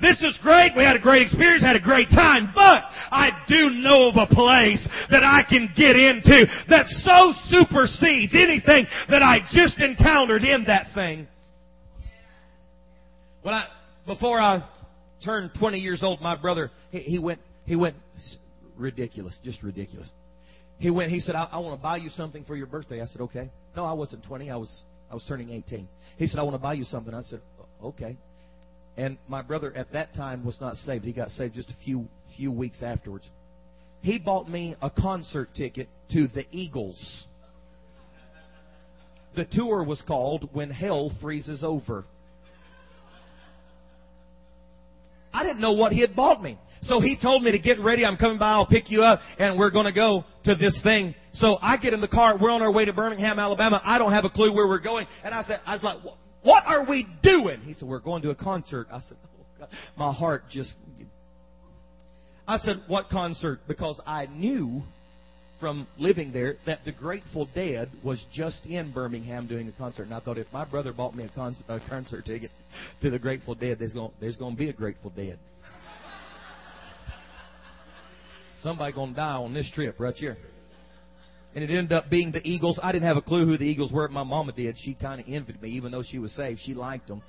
[0.01, 0.73] This is great.
[0.77, 4.33] We had a great experience, had a great time, but I do know of a
[4.33, 10.65] place that I can get into that so supersedes anything that I just encountered in
[10.65, 11.29] that thing.
[13.43, 13.67] When I,
[14.07, 14.65] before I
[15.25, 17.97] turned 20 years old, my brother, he, he went, he went
[18.77, 20.09] ridiculous, just ridiculous.
[20.79, 23.01] He went, he said, I, I want to buy you something for your birthday.
[23.01, 23.51] I said, okay.
[23.77, 24.51] No, I wasn't 20.
[24.51, 25.89] I was, I was turning 18.
[26.17, 27.15] He said, I want to buy you something.
[27.15, 27.41] I said,
[27.83, 28.17] okay.
[28.97, 31.05] And my brother at that time was not saved.
[31.05, 33.29] He got saved just a few, few weeks afterwards.
[34.03, 37.27] He bought me a concert ticket to the Eagles.
[39.35, 42.05] The tour was called When Hell Freezes Over.
[45.33, 46.57] I didn't know what he had bought me.
[46.83, 48.05] So he told me to get ready.
[48.05, 48.53] I'm coming by.
[48.53, 51.15] I'll pick you up, and we're going to go to this thing.
[51.33, 52.37] So I get in the car.
[52.39, 53.81] We're on our way to Birmingham, Alabama.
[53.85, 55.07] I don't have a clue where we're going.
[55.25, 55.97] And I said, I was like,
[56.45, 57.61] what are we doing?
[57.63, 58.87] He said, we're going to a concert.
[58.93, 59.69] I said, oh God.
[59.97, 60.73] my heart just.
[62.47, 63.61] I said, what concert?
[63.67, 64.83] Because I knew
[65.59, 70.03] from living there that the Grateful Dead was just in Birmingham doing a concert.
[70.03, 72.51] And I thought if my brother bought me a, a concert ticket
[73.01, 75.39] to the Grateful Dead, there's going there's going to be a Grateful Dead.
[78.63, 80.37] Somebody going to die on this trip right here.
[81.55, 82.81] And it ended up being the Eagles.
[82.83, 84.09] I didn't have a clue who the Eagles were.
[84.09, 84.77] My mama did.
[84.79, 86.61] She kind of envied me, even though she was saved.
[86.65, 87.23] She liked them.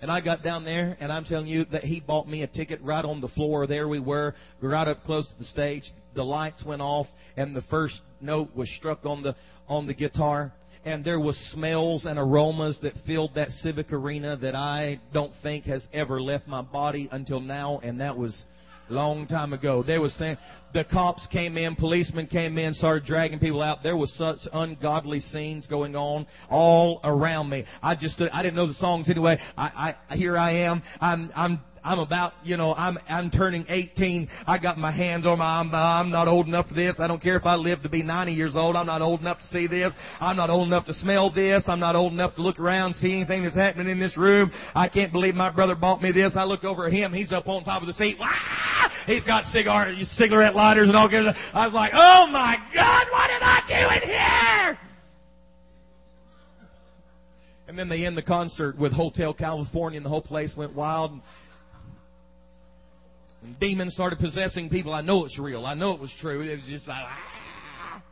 [0.00, 2.80] And I got down there, and I'm telling you that he bought me a ticket
[2.82, 3.66] right on the floor.
[3.66, 5.84] There we were, right up close to the stage.
[6.14, 9.34] The lights went off, and the first note was struck on the
[9.68, 10.52] on the guitar.
[10.84, 15.64] And there was smells and aromas that filled that civic arena that I don't think
[15.64, 17.80] has ever left my body until now.
[17.82, 18.36] And that was
[18.88, 19.82] long time ago.
[19.82, 20.36] They was saying
[20.72, 23.82] the cops came in, policemen came in, started dragging people out.
[23.82, 27.64] There was such ungodly scenes going on all around me.
[27.82, 29.38] I just I didn't know the songs anyway.
[29.56, 30.82] I, I here I am.
[31.00, 34.28] I'm I'm I'm about, you know, I'm, I'm turning 18.
[34.44, 36.96] I got my hands on my, I'm, I'm not old enough for this.
[36.98, 38.74] I don't care if I live to be 90 years old.
[38.74, 39.92] I'm not old enough to see this.
[40.18, 41.62] I'm not old enough to smell this.
[41.68, 44.50] I'm not old enough to look around, see anything that's happening in this room.
[44.74, 46.32] I can't believe my brother bought me this.
[46.34, 47.12] I look over at him.
[47.12, 48.16] He's up on top of the seat.
[48.18, 48.90] Wah!
[49.06, 53.06] He's got cigar, cigarette lighters and all kinds of, I was like, oh my God,
[53.12, 54.78] what am I doing here?
[57.68, 61.12] And then they end the concert with Hotel California and the whole place went wild.
[61.12, 61.20] And
[63.60, 64.92] demons started possessing people.
[64.92, 65.66] I know it's real.
[65.66, 66.40] I know it was true.
[66.40, 68.02] It was just like, ah.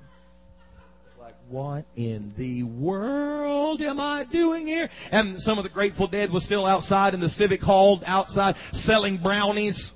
[1.20, 4.91] Like, what in the world am I doing here?
[5.11, 9.22] And some of the Grateful Dead was still outside in the Civic Hall, outside selling
[9.22, 9.93] brownies.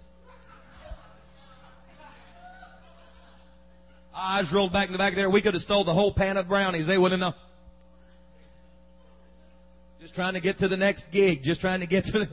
[4.14, 5.30] Eyes rolled back in the back there.
[5.30, 6.86] We could have stole the whole pan of brownies.
[6.86, 7.34] They wouldn't know.
[10.00, 11.42] Just trying to get to the next gig.
[11.42, 12.28] Just trying to get to the.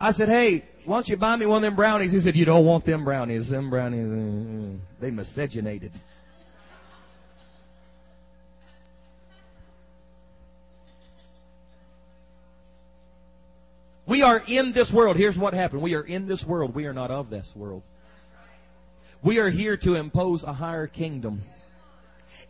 [0.00, 2.10] I said, hey, why don't you buy me one of them brownies?
[2.10, 3.48] He said, you don't want them brownies.
[3.50, 5.92] Them brownies, uh, they miscegenated.
[14.06, 15.16] We are in this world.
[15.16, 15.82] Here's what happened.
[15.82, 16.74] We are in this world.
[16.74, 17.82] We are not of this world.
[19.24, 21.42] We are here to impose a higher kingdom.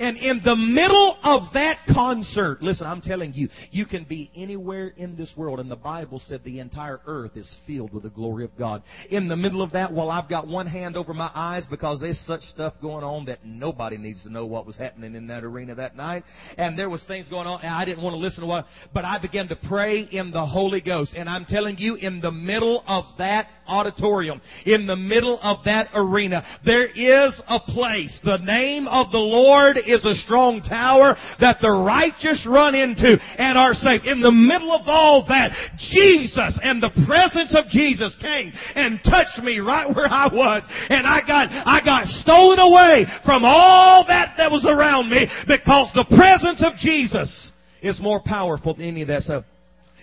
[0.03, 4.89] And in the middle of that concert, listen, I'm telling you, you can be anywhere
[4.97, 5.61] in this world.
[5.61, 8.83] And the Bible said the entire earth is filled with the glory of God.
[9.11, 12.19] In the middle of that, while I've got one hand over my eyes because there's
[12.27, 15.77] such stuff going on that nobody needs to know what was happening in that arena
[15.77, 16.25] that night.
[16.59, 19.05] And there was things going on and I didn't want to listen to what, but
[19.05, 21.15] I began to pray in the Holy Ghost.
[21.17, 25.89] And I'm telling you, in the middle of that auditorium, in the middle of that
[25.95, 28.19] arena, there is a place.
[28.25, 33.59] The name of the Lord is a strong tower that the righteous run into and
[33.59, 34.03] are safe.
[34.05, 39.43] In the middle of all that, Jesus and the presence of Jesus came and touched
[39.43, 40.63] me right where I was.
[40.89, 45.91] And I got, I got stolen away from all that that was around me because
[45.95, 47.51] the presence of Jesus
[47.83, 49.45] is more powerful than any of that stuff.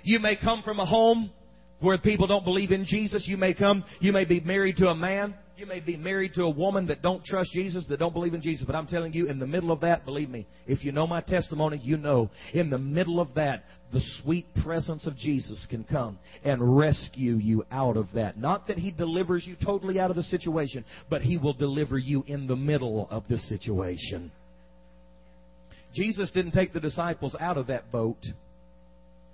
[0.03, 1.31] You may come from a home
[1.79, 3.25] where people don't believe in Jesus.
[3.27, 6.43] You may come, you may be married to a man You may be married to
[6.43, 9.27] a woman that don't trust Jesus, that don't believe in Jesus, but I'm telling you,
[9.27, 12.69] in the middle of that, believe me, if you know my testimony, you know, in
[12.69, 17.97] the middle of that, the sweet presence of Jesus can come and rescue you out
[17.97, 18.37] of that.
[18.37, 22.23] Not that He delivers you totally out of the situation, but He will deliver you
[22.25, 24.31] in the middle of the situation.
[25.93, 28.23] Jesus didn't take the disciples out of that boat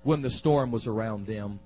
[0.02, 1.60] when the storm was around them.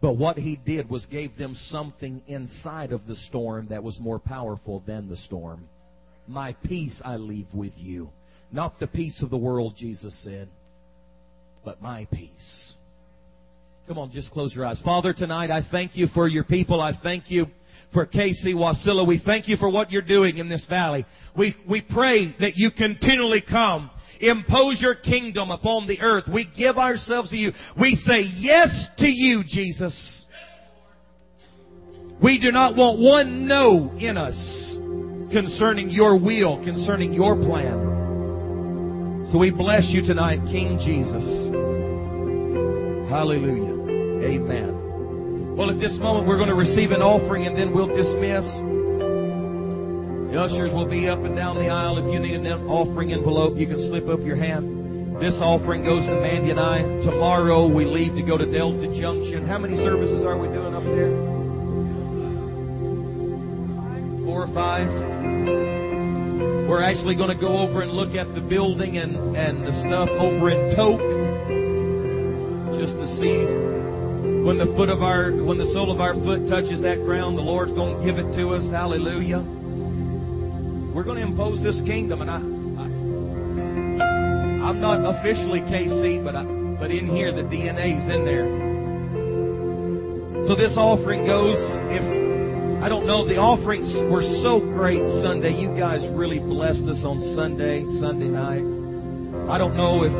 [0.00, 4.18] But what he did was gave them something inside of the storm that was more
[4.18, 5.68] powerful than the storm.
[6.28, 8.10] My peace I leave with you.
[8.52, 10.48] Not the peace of the world, Jesus said,
[11.64, 12.74] but my peace.
[13.88, 14.80] Come on, just close your eyes.
[14.84, 16.80] Father, tonight I thank you for your people.
[16.80, 17.46] I thank you
[17.92, 19.06] for KC Wasilla.
[19.06, 21.06] We thank you for what you're doing in this valley.
[21.36, 23.90] We, we pray that you continually come
[24.20, 26.24] impose your kingdom upon the earth.
[26.32, 27.52] We give ourselves to you.
[27.80, 30.26] We say yes to you, Jesus.
[32.22, 34.34] We do not want one no in us
[35.32, 39.28] concerning your will, concerning your plan.
[39.32, 41.24] So we bless you tonight, King Jesus.
[43.10, 44.24] Hallelujah.
[44.24, 45.56] Amen.
[45.56, 48.44] Well, at this moment, we're going to receive an offering and then we'll dismiss.
[50.36, 51.96] The ushers will be up and down the aisle.
[51.96, 55.16] If you need an offering envelope, you can slip up your hand.
[55.16, 56.84] This offering goes to Mandy and I.
[57.08, 59.48] Tomorrow we leave to go to Delta Junction.
[59.48, 61.08] How many services are we doing up there?
[64.28, 64.92] Four or five.
[66.68, 70.12] We're actually going to go over and look at the building and, and the stuff
[70.20, 71.00] over in Tok.
[72.76, 73.40] Just to see
[74.44, 77.42] when the foot of our when the sole of our foot touches that ground, the
[77.42, 78.68] Lord's going to give it to us.
[78.68, 79.55] Hallelujah.
[80.96, 82.88] We're going to impose this kingdom, and I, I
[84.64, 86.40] I'm not officially KC, but I,
[86.80, 88.48] but in here the DNA's in there.
[90.48, 91.60] So this offering goes.
[91.92, 92.00] If
[92.80, 95.52] I don't know, the offerings were so great Sunday.
[95.52, 98.64] You guys really blessed us on Sunday, Sunday night.
[99.52, 100.16] I don't know if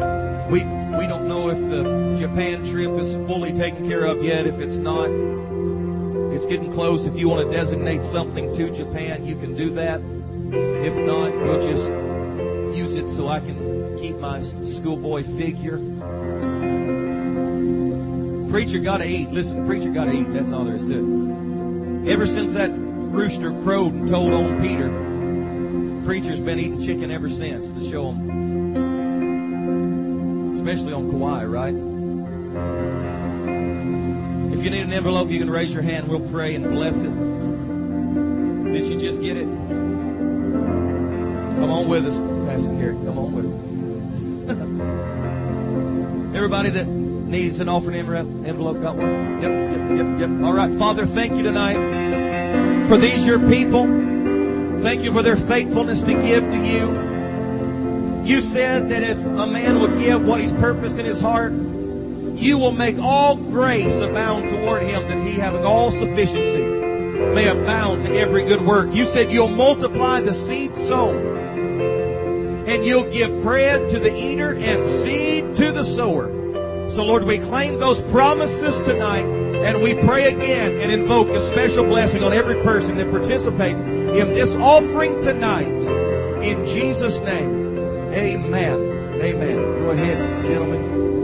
[0.53, 0.61] we
[1.01, 4.45] we don't know if the Japan trip is fully taken care of yet.
[4.45, 5.09] If it's not,
[6.37, 7.09] it's getting close.
[7.09, 10.05] If you want to designate something to Japan, you can do that.
[10.53, 11.87] If not, we'll just
[12.77, 14.41] use it so I can keep my
[14.79, 15.79] schoolboy figure.
[18.51, 19.31] Preacher got to eat.
[19.31, 20.29] Listen, preacher got to eat.
[20.33, 22.13] That's all there is to it.
[22.13, 24.89] Ever since that rooster crowed and told on Peter,
[26.07, 28.31] preacher's been eating chicken ever since to show him.
[30.63, 31.75] Especially on Kauai, right?
[34.55, 36.09] If you need an envelope, you can raise your hand.
[36.09, 37.11] We'll pray and bless it.
[38.73, 39.49] Did you just get it?
[41.57, 42.13] Come on with us,
[42.45, 43.01] Pastor Kerry.
[43.01, 43.57] Come on with us.
[46.37, 49.41] Everybody that needs an offering envelope got one?
[49.41, 50.31] Yep, yep, yep, yep.
[50.45, 50.69] All right.
[50.77, 51.81] Father, thank you tonight
[52.93, 53.89] for these your people.
[54.85, 56.93] Thank you for their faithfulness to give to you.
[58.29, 61.57] You said that if a man will give what he's purposed in his heart,
[62.37, 66.69] you will make all grace abound toward him, that he having all sufficiency
[67.33, 68.93] may abound to every good work.
[68.93, 71.26] You said you'll multiply the seed sown
[72.67, 76.29] and you'll give bread to the eater and seed to the sower.
[76.99, 81.85] So, Lord, we claim those promises tonight, and we pray again and invoke a special
[81.87, 85.69] blessing on every person that participates in this offering tonight.
[86.43, 87.79] In Jesus' name,
[88.17, 88.79] amen.
[89.23, 89.57] Amen.
[89.81, 91.16] Go ahead, gentlemen.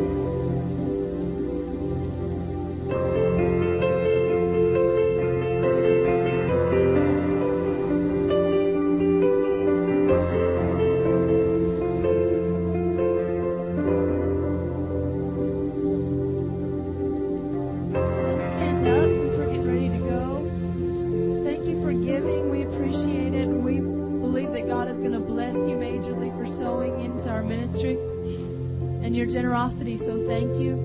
[27.83, 27.97] Ministry
[29.05, 29.99] and your generosity.
[29.99, 30.78] So thank you.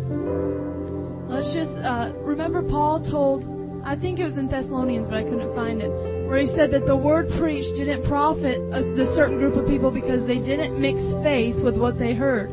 [1.30, 3.44] Let's just uh, remember Paul told,
[3.86, 5.92] I think it was in Thessalonians, but I couldn't find it,
[6.28, 9.92] where he said that the word preached didn't profit a, the certain group of people
[9.92, 12.50] because they didn't mix faith with what they heard.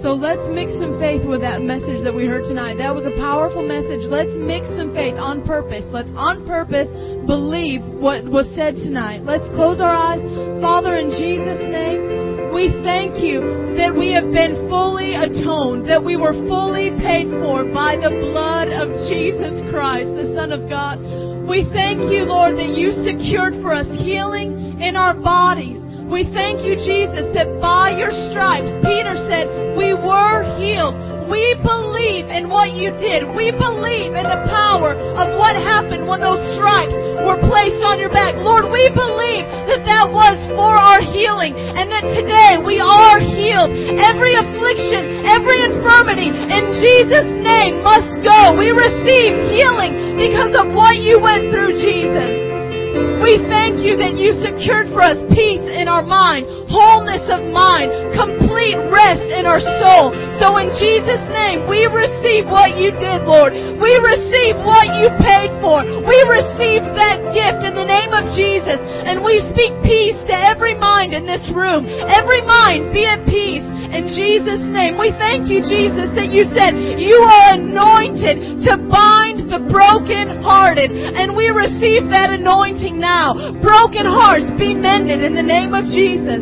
[0.00, 2.80] So let's mix some faith with that message that we heard tonight.
[2.80, 4.02] That was a powerful message.
[4.08, 5.84] Let's mix some faith on purpose.
[5.92, 6.88] Let's on purpose
[7.28, 9.22] believe what was said tonight.
[9.22, 10.20] Let's close our eyes.
[10.60, 12.11] Father, in Jesus' name,
[12.52, 13.40] we thank you
[13.80, 18.68] that we have been fully atoned, that we were fully paid for by the blood
[18.68, 21.00] of Jesus Christ, the Son of God.
[21.48, 25.80] We thank you, Lord, that you secured for us healing in our bodies.
[26.12, 31.11] We thank you, Jesus, that by your stripes, Peter said, we were healed.
[31.30, 33.26] We believe in what you did.
[33.26, 38.10] We believe in the power of what happened when those stripes were placed on your
[38.10, 38.34] back.
[38.38, 43.70] Lord, we believe that that was for our healing and that today we are healed.
[43.98, 48.58] Every affliction, every infirmity in Jesus' name must go.
[48.58, 52.51] We receive healing because of what you went through, Jesus.
[52.92, 57.88] We thank you that you secured for us peace in our mind, wholeness of mind,
[58.12, 60.12] complete rest in our soul.
[60.42, 63.54] So in Jesus' name, we receive what you did, Lord.
[63.54, 65.80] We receive what you paid for.
[65.82, 68.76] We receive that gift in the name of Jesus.
[68.78, 71.88] And we speak peace to every mind in this room.
[71.88, 74.96] Every mind be at peace in Jesus' name.
[74.96, 79.21] We thank you, Jesus, that you said you are anointed to bind
[79.52, 80.88] the broken-hearted.
[80.88, 83.36] And we receive that anointing now.
[83.60, 86.40] Broken hearts be mended in the name of Jesus.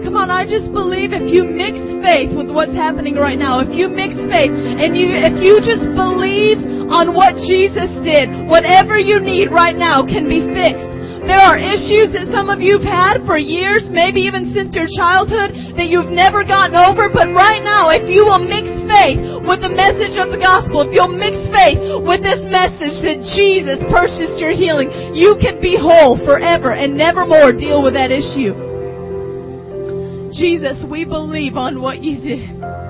[0.00, 3.68] Come on, I just believe if you mix faith with what's happening right now, if
[3.76, 9.20] you mix faith and you, if you just believe on what Jesus did, whatever you
[9.20, 10.92] need right now can be fixed.
[11.24, 14.84] There are issues that some of you have had for years, maybe even since your
[14.92, 17.08] childhood, that you've never gotten over.
[17.08, 18.68] But right now, if you will mix
[19.00, 23.18] faith with the message of the gospel, if you'll mix faith with this message that
[23.34, 28.14] Jesus purchased your healing, you can be whole forever and never more deal with that
[28.14, 28.54] issue.
[30.30, 32.83] Jesus, we believe on what you did.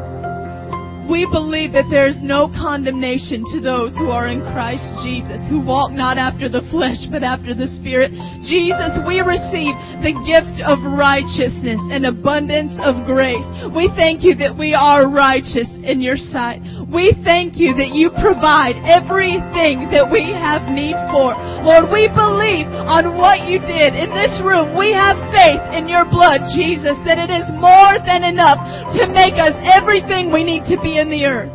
[1.04, 5.60] We believe that there is no condemnation to those who are in Christ Jesus, who
[5.60, 8.08] walk not after the flesh, but after the Spirit.
[8.40, 13.44] Jesus, we receive the gift of righteousness and abundance of grace.
[13.76, 16.64] We thank you that we are righteous in your sight.
[16.94, 21.34] We thank you that you provide everything that we have need for.
[21.66, 24.78] Lord, we believe on what you did in this room.
[24.78, 28.62] We have faith in your blood, Jesus, that it is more than enough
[28.94, 31.50] to make us everything we need to be in the earth.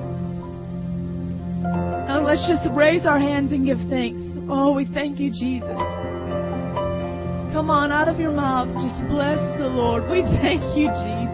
[2.12, 4.20] Now let's just raise our hands and give thanks.
[4.52, 5.72] Oh, we thank you, Jesus.
[7.56, 10.04] Come on, out of your mouth, just bless the Lord.
[10.12, 11.28] We thank you, Jesus.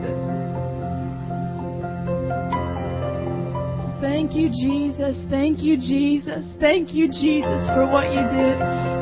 [4.06, 5.18] Thank you, Jesus.
[5.34, 6.46] Thank you, Jesus.
[6.62, 8.54] Thank you, Jesus, for what you did.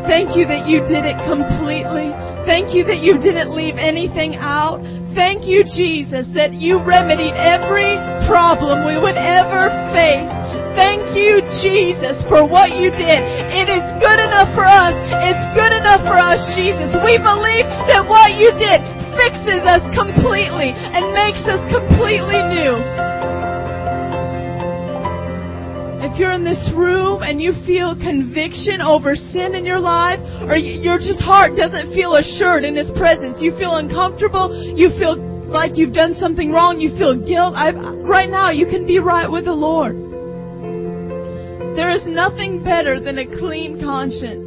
[0.07, 2.07] Thank you that you did it completely.
[2.47, 4.79] Thank you that you didn't leave anything out.
[5.11, 7.99] Thank you, Jesus, that you remedied every
[8.31, 10.31] problem we would ever face.
[10.79, 13.19] Thank you, Jesus, for what you did.
[13.51, 14.95] It is good enough for us.
[15.19, 16.95] It's good enough for us, Jesus.
[17.03, 18.79] We believe that what you did
[19.19, 23.12] fixes us completely and makes us completely new.
[26.13, 30.55] If you're in this room and you feel conviction over sin in your life, or
[30.55, 35.17] your just heart doesn't feel assured in His presence, you feel uncomfortable, you feel
[35.49, 37.71] like you've done something wrong, you feel guilt, I,
[38.05, 39.95] right now you can be right with the Lord.
[41.75, 44.45] There is nothing better than a clean conscience.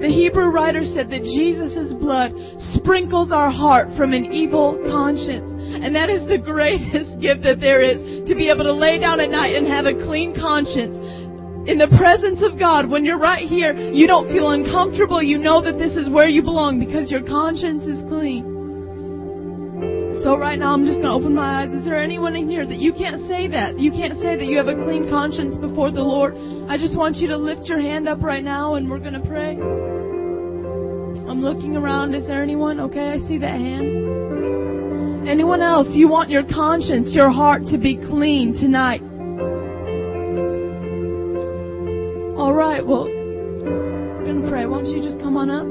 [0.00, 2.30] The Hebrew writer said that Jesus' blood
[2.78, 5.55] sprinkles our heart from an evil conscience.
[5.74, 9.20] And that is the greatest gift that there is to be able to lay down
[9.20, 10.94] at night and have a clean conscience.
[11.66, 15.20] In the presence of God, when you're right here, you don't feel uncomfortable.
[15.20, 18.56] You know that this is where you belong because your conscience is clean.
[20.22, 21.70] So right now, I'm just going to open my eyes.
[21.70, 23.78] Is there anyone in here that you can't say that?
[23.78, 26.34] You can't say that you have a clean conscience before the Lord.
[26.70, 29.26] I just want you to lift your hand up right now and we're going to
[29.26, 29.58] pray.
[31.30, 32.14] I'm looking around.
[32.14, 32.80] Is there anyone?
[32.80, 34.35] Okay, I see that hand.
[35.26, 35.88] Anyone else?
[35.90, 39.02] You want your conscience, your heart to be clean tonight.
[42.38, 44.66] All right, well, we're going to pray.
[44.66, 45.66] Why don't you just come on up?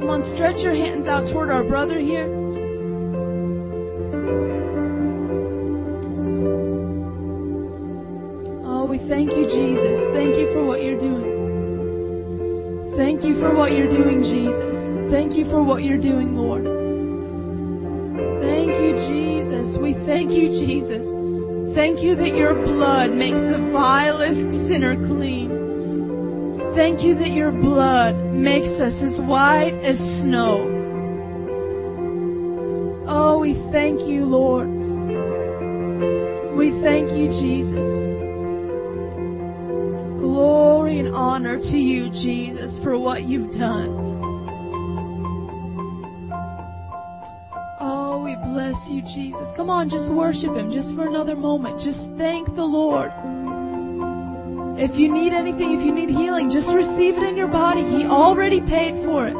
[0.00, 2.24] Come on, stretch your hands out toward our brother here.
[8.64, 10.00] Oh, we thank you, Jesus.
[10.14, 11.34] Thank you for what you're doing.
[12.96, 14.65] Thank you for what you're doing, Jesus.
[15.10, 16.64] Thank you for what you're doing, Lord.
[18.42, 19.78] Thank you, Jesus.
[19.80, 21.16] We thank you, Jesus.
[21.76, 26.74] Thank you that your blood makes the vilest sinner clean.
[26.74, 30.72] Thank you that your blood makes us as white as snow.
[33.06, 34.68] Oh, we thank you, Lord.
[36.56, 37.86] We thank you, Jesus.
[40.20, 44.05] Glory and honor to you, Jesus, for what you've done.
[49.14, 49.46] Jesus.
[49.56, 51.80] Come on, just worship Him just for another moment.
[51.80, 53.10] Just thank the Lord.
[54.78, 57.80] If you need anything, if you need healing, just receive it in your body.
[57.80, 59.36] He already paid for it.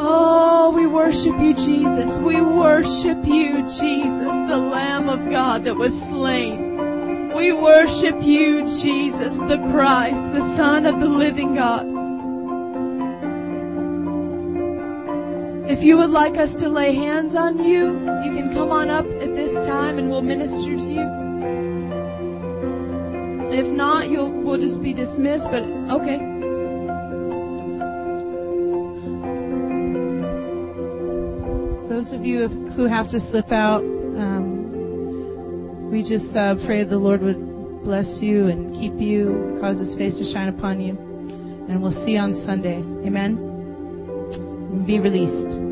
[0.00, 2.18] Oh, we worship you, Jesus.
[2.22, 7.34] We worship you, Jesus, the Lamb of God that was slain.
[7.34, 11.97] We worship you, Jesus, the Christ, the Son of the living God.
[15.78, 17.94] If you would like us to lay hands on you,
[18.26, 21.06] you can come on up at this time and we'll minister to you.
[23.54, 26.18] If not, you'll we'll just be dismissed, but okay.
[31.88, 33.84] Those of you who have to slip out,
[34.18, 39.94] um, we just uh, pray the Lord would bless you and keep you, cause His
[39.94, 40.98] face to shine upon you,
[41.70, 42.82] and we'll see you on Sunday.
[43.06, 43.44] Amen.
[44.84, 45.67] Be released.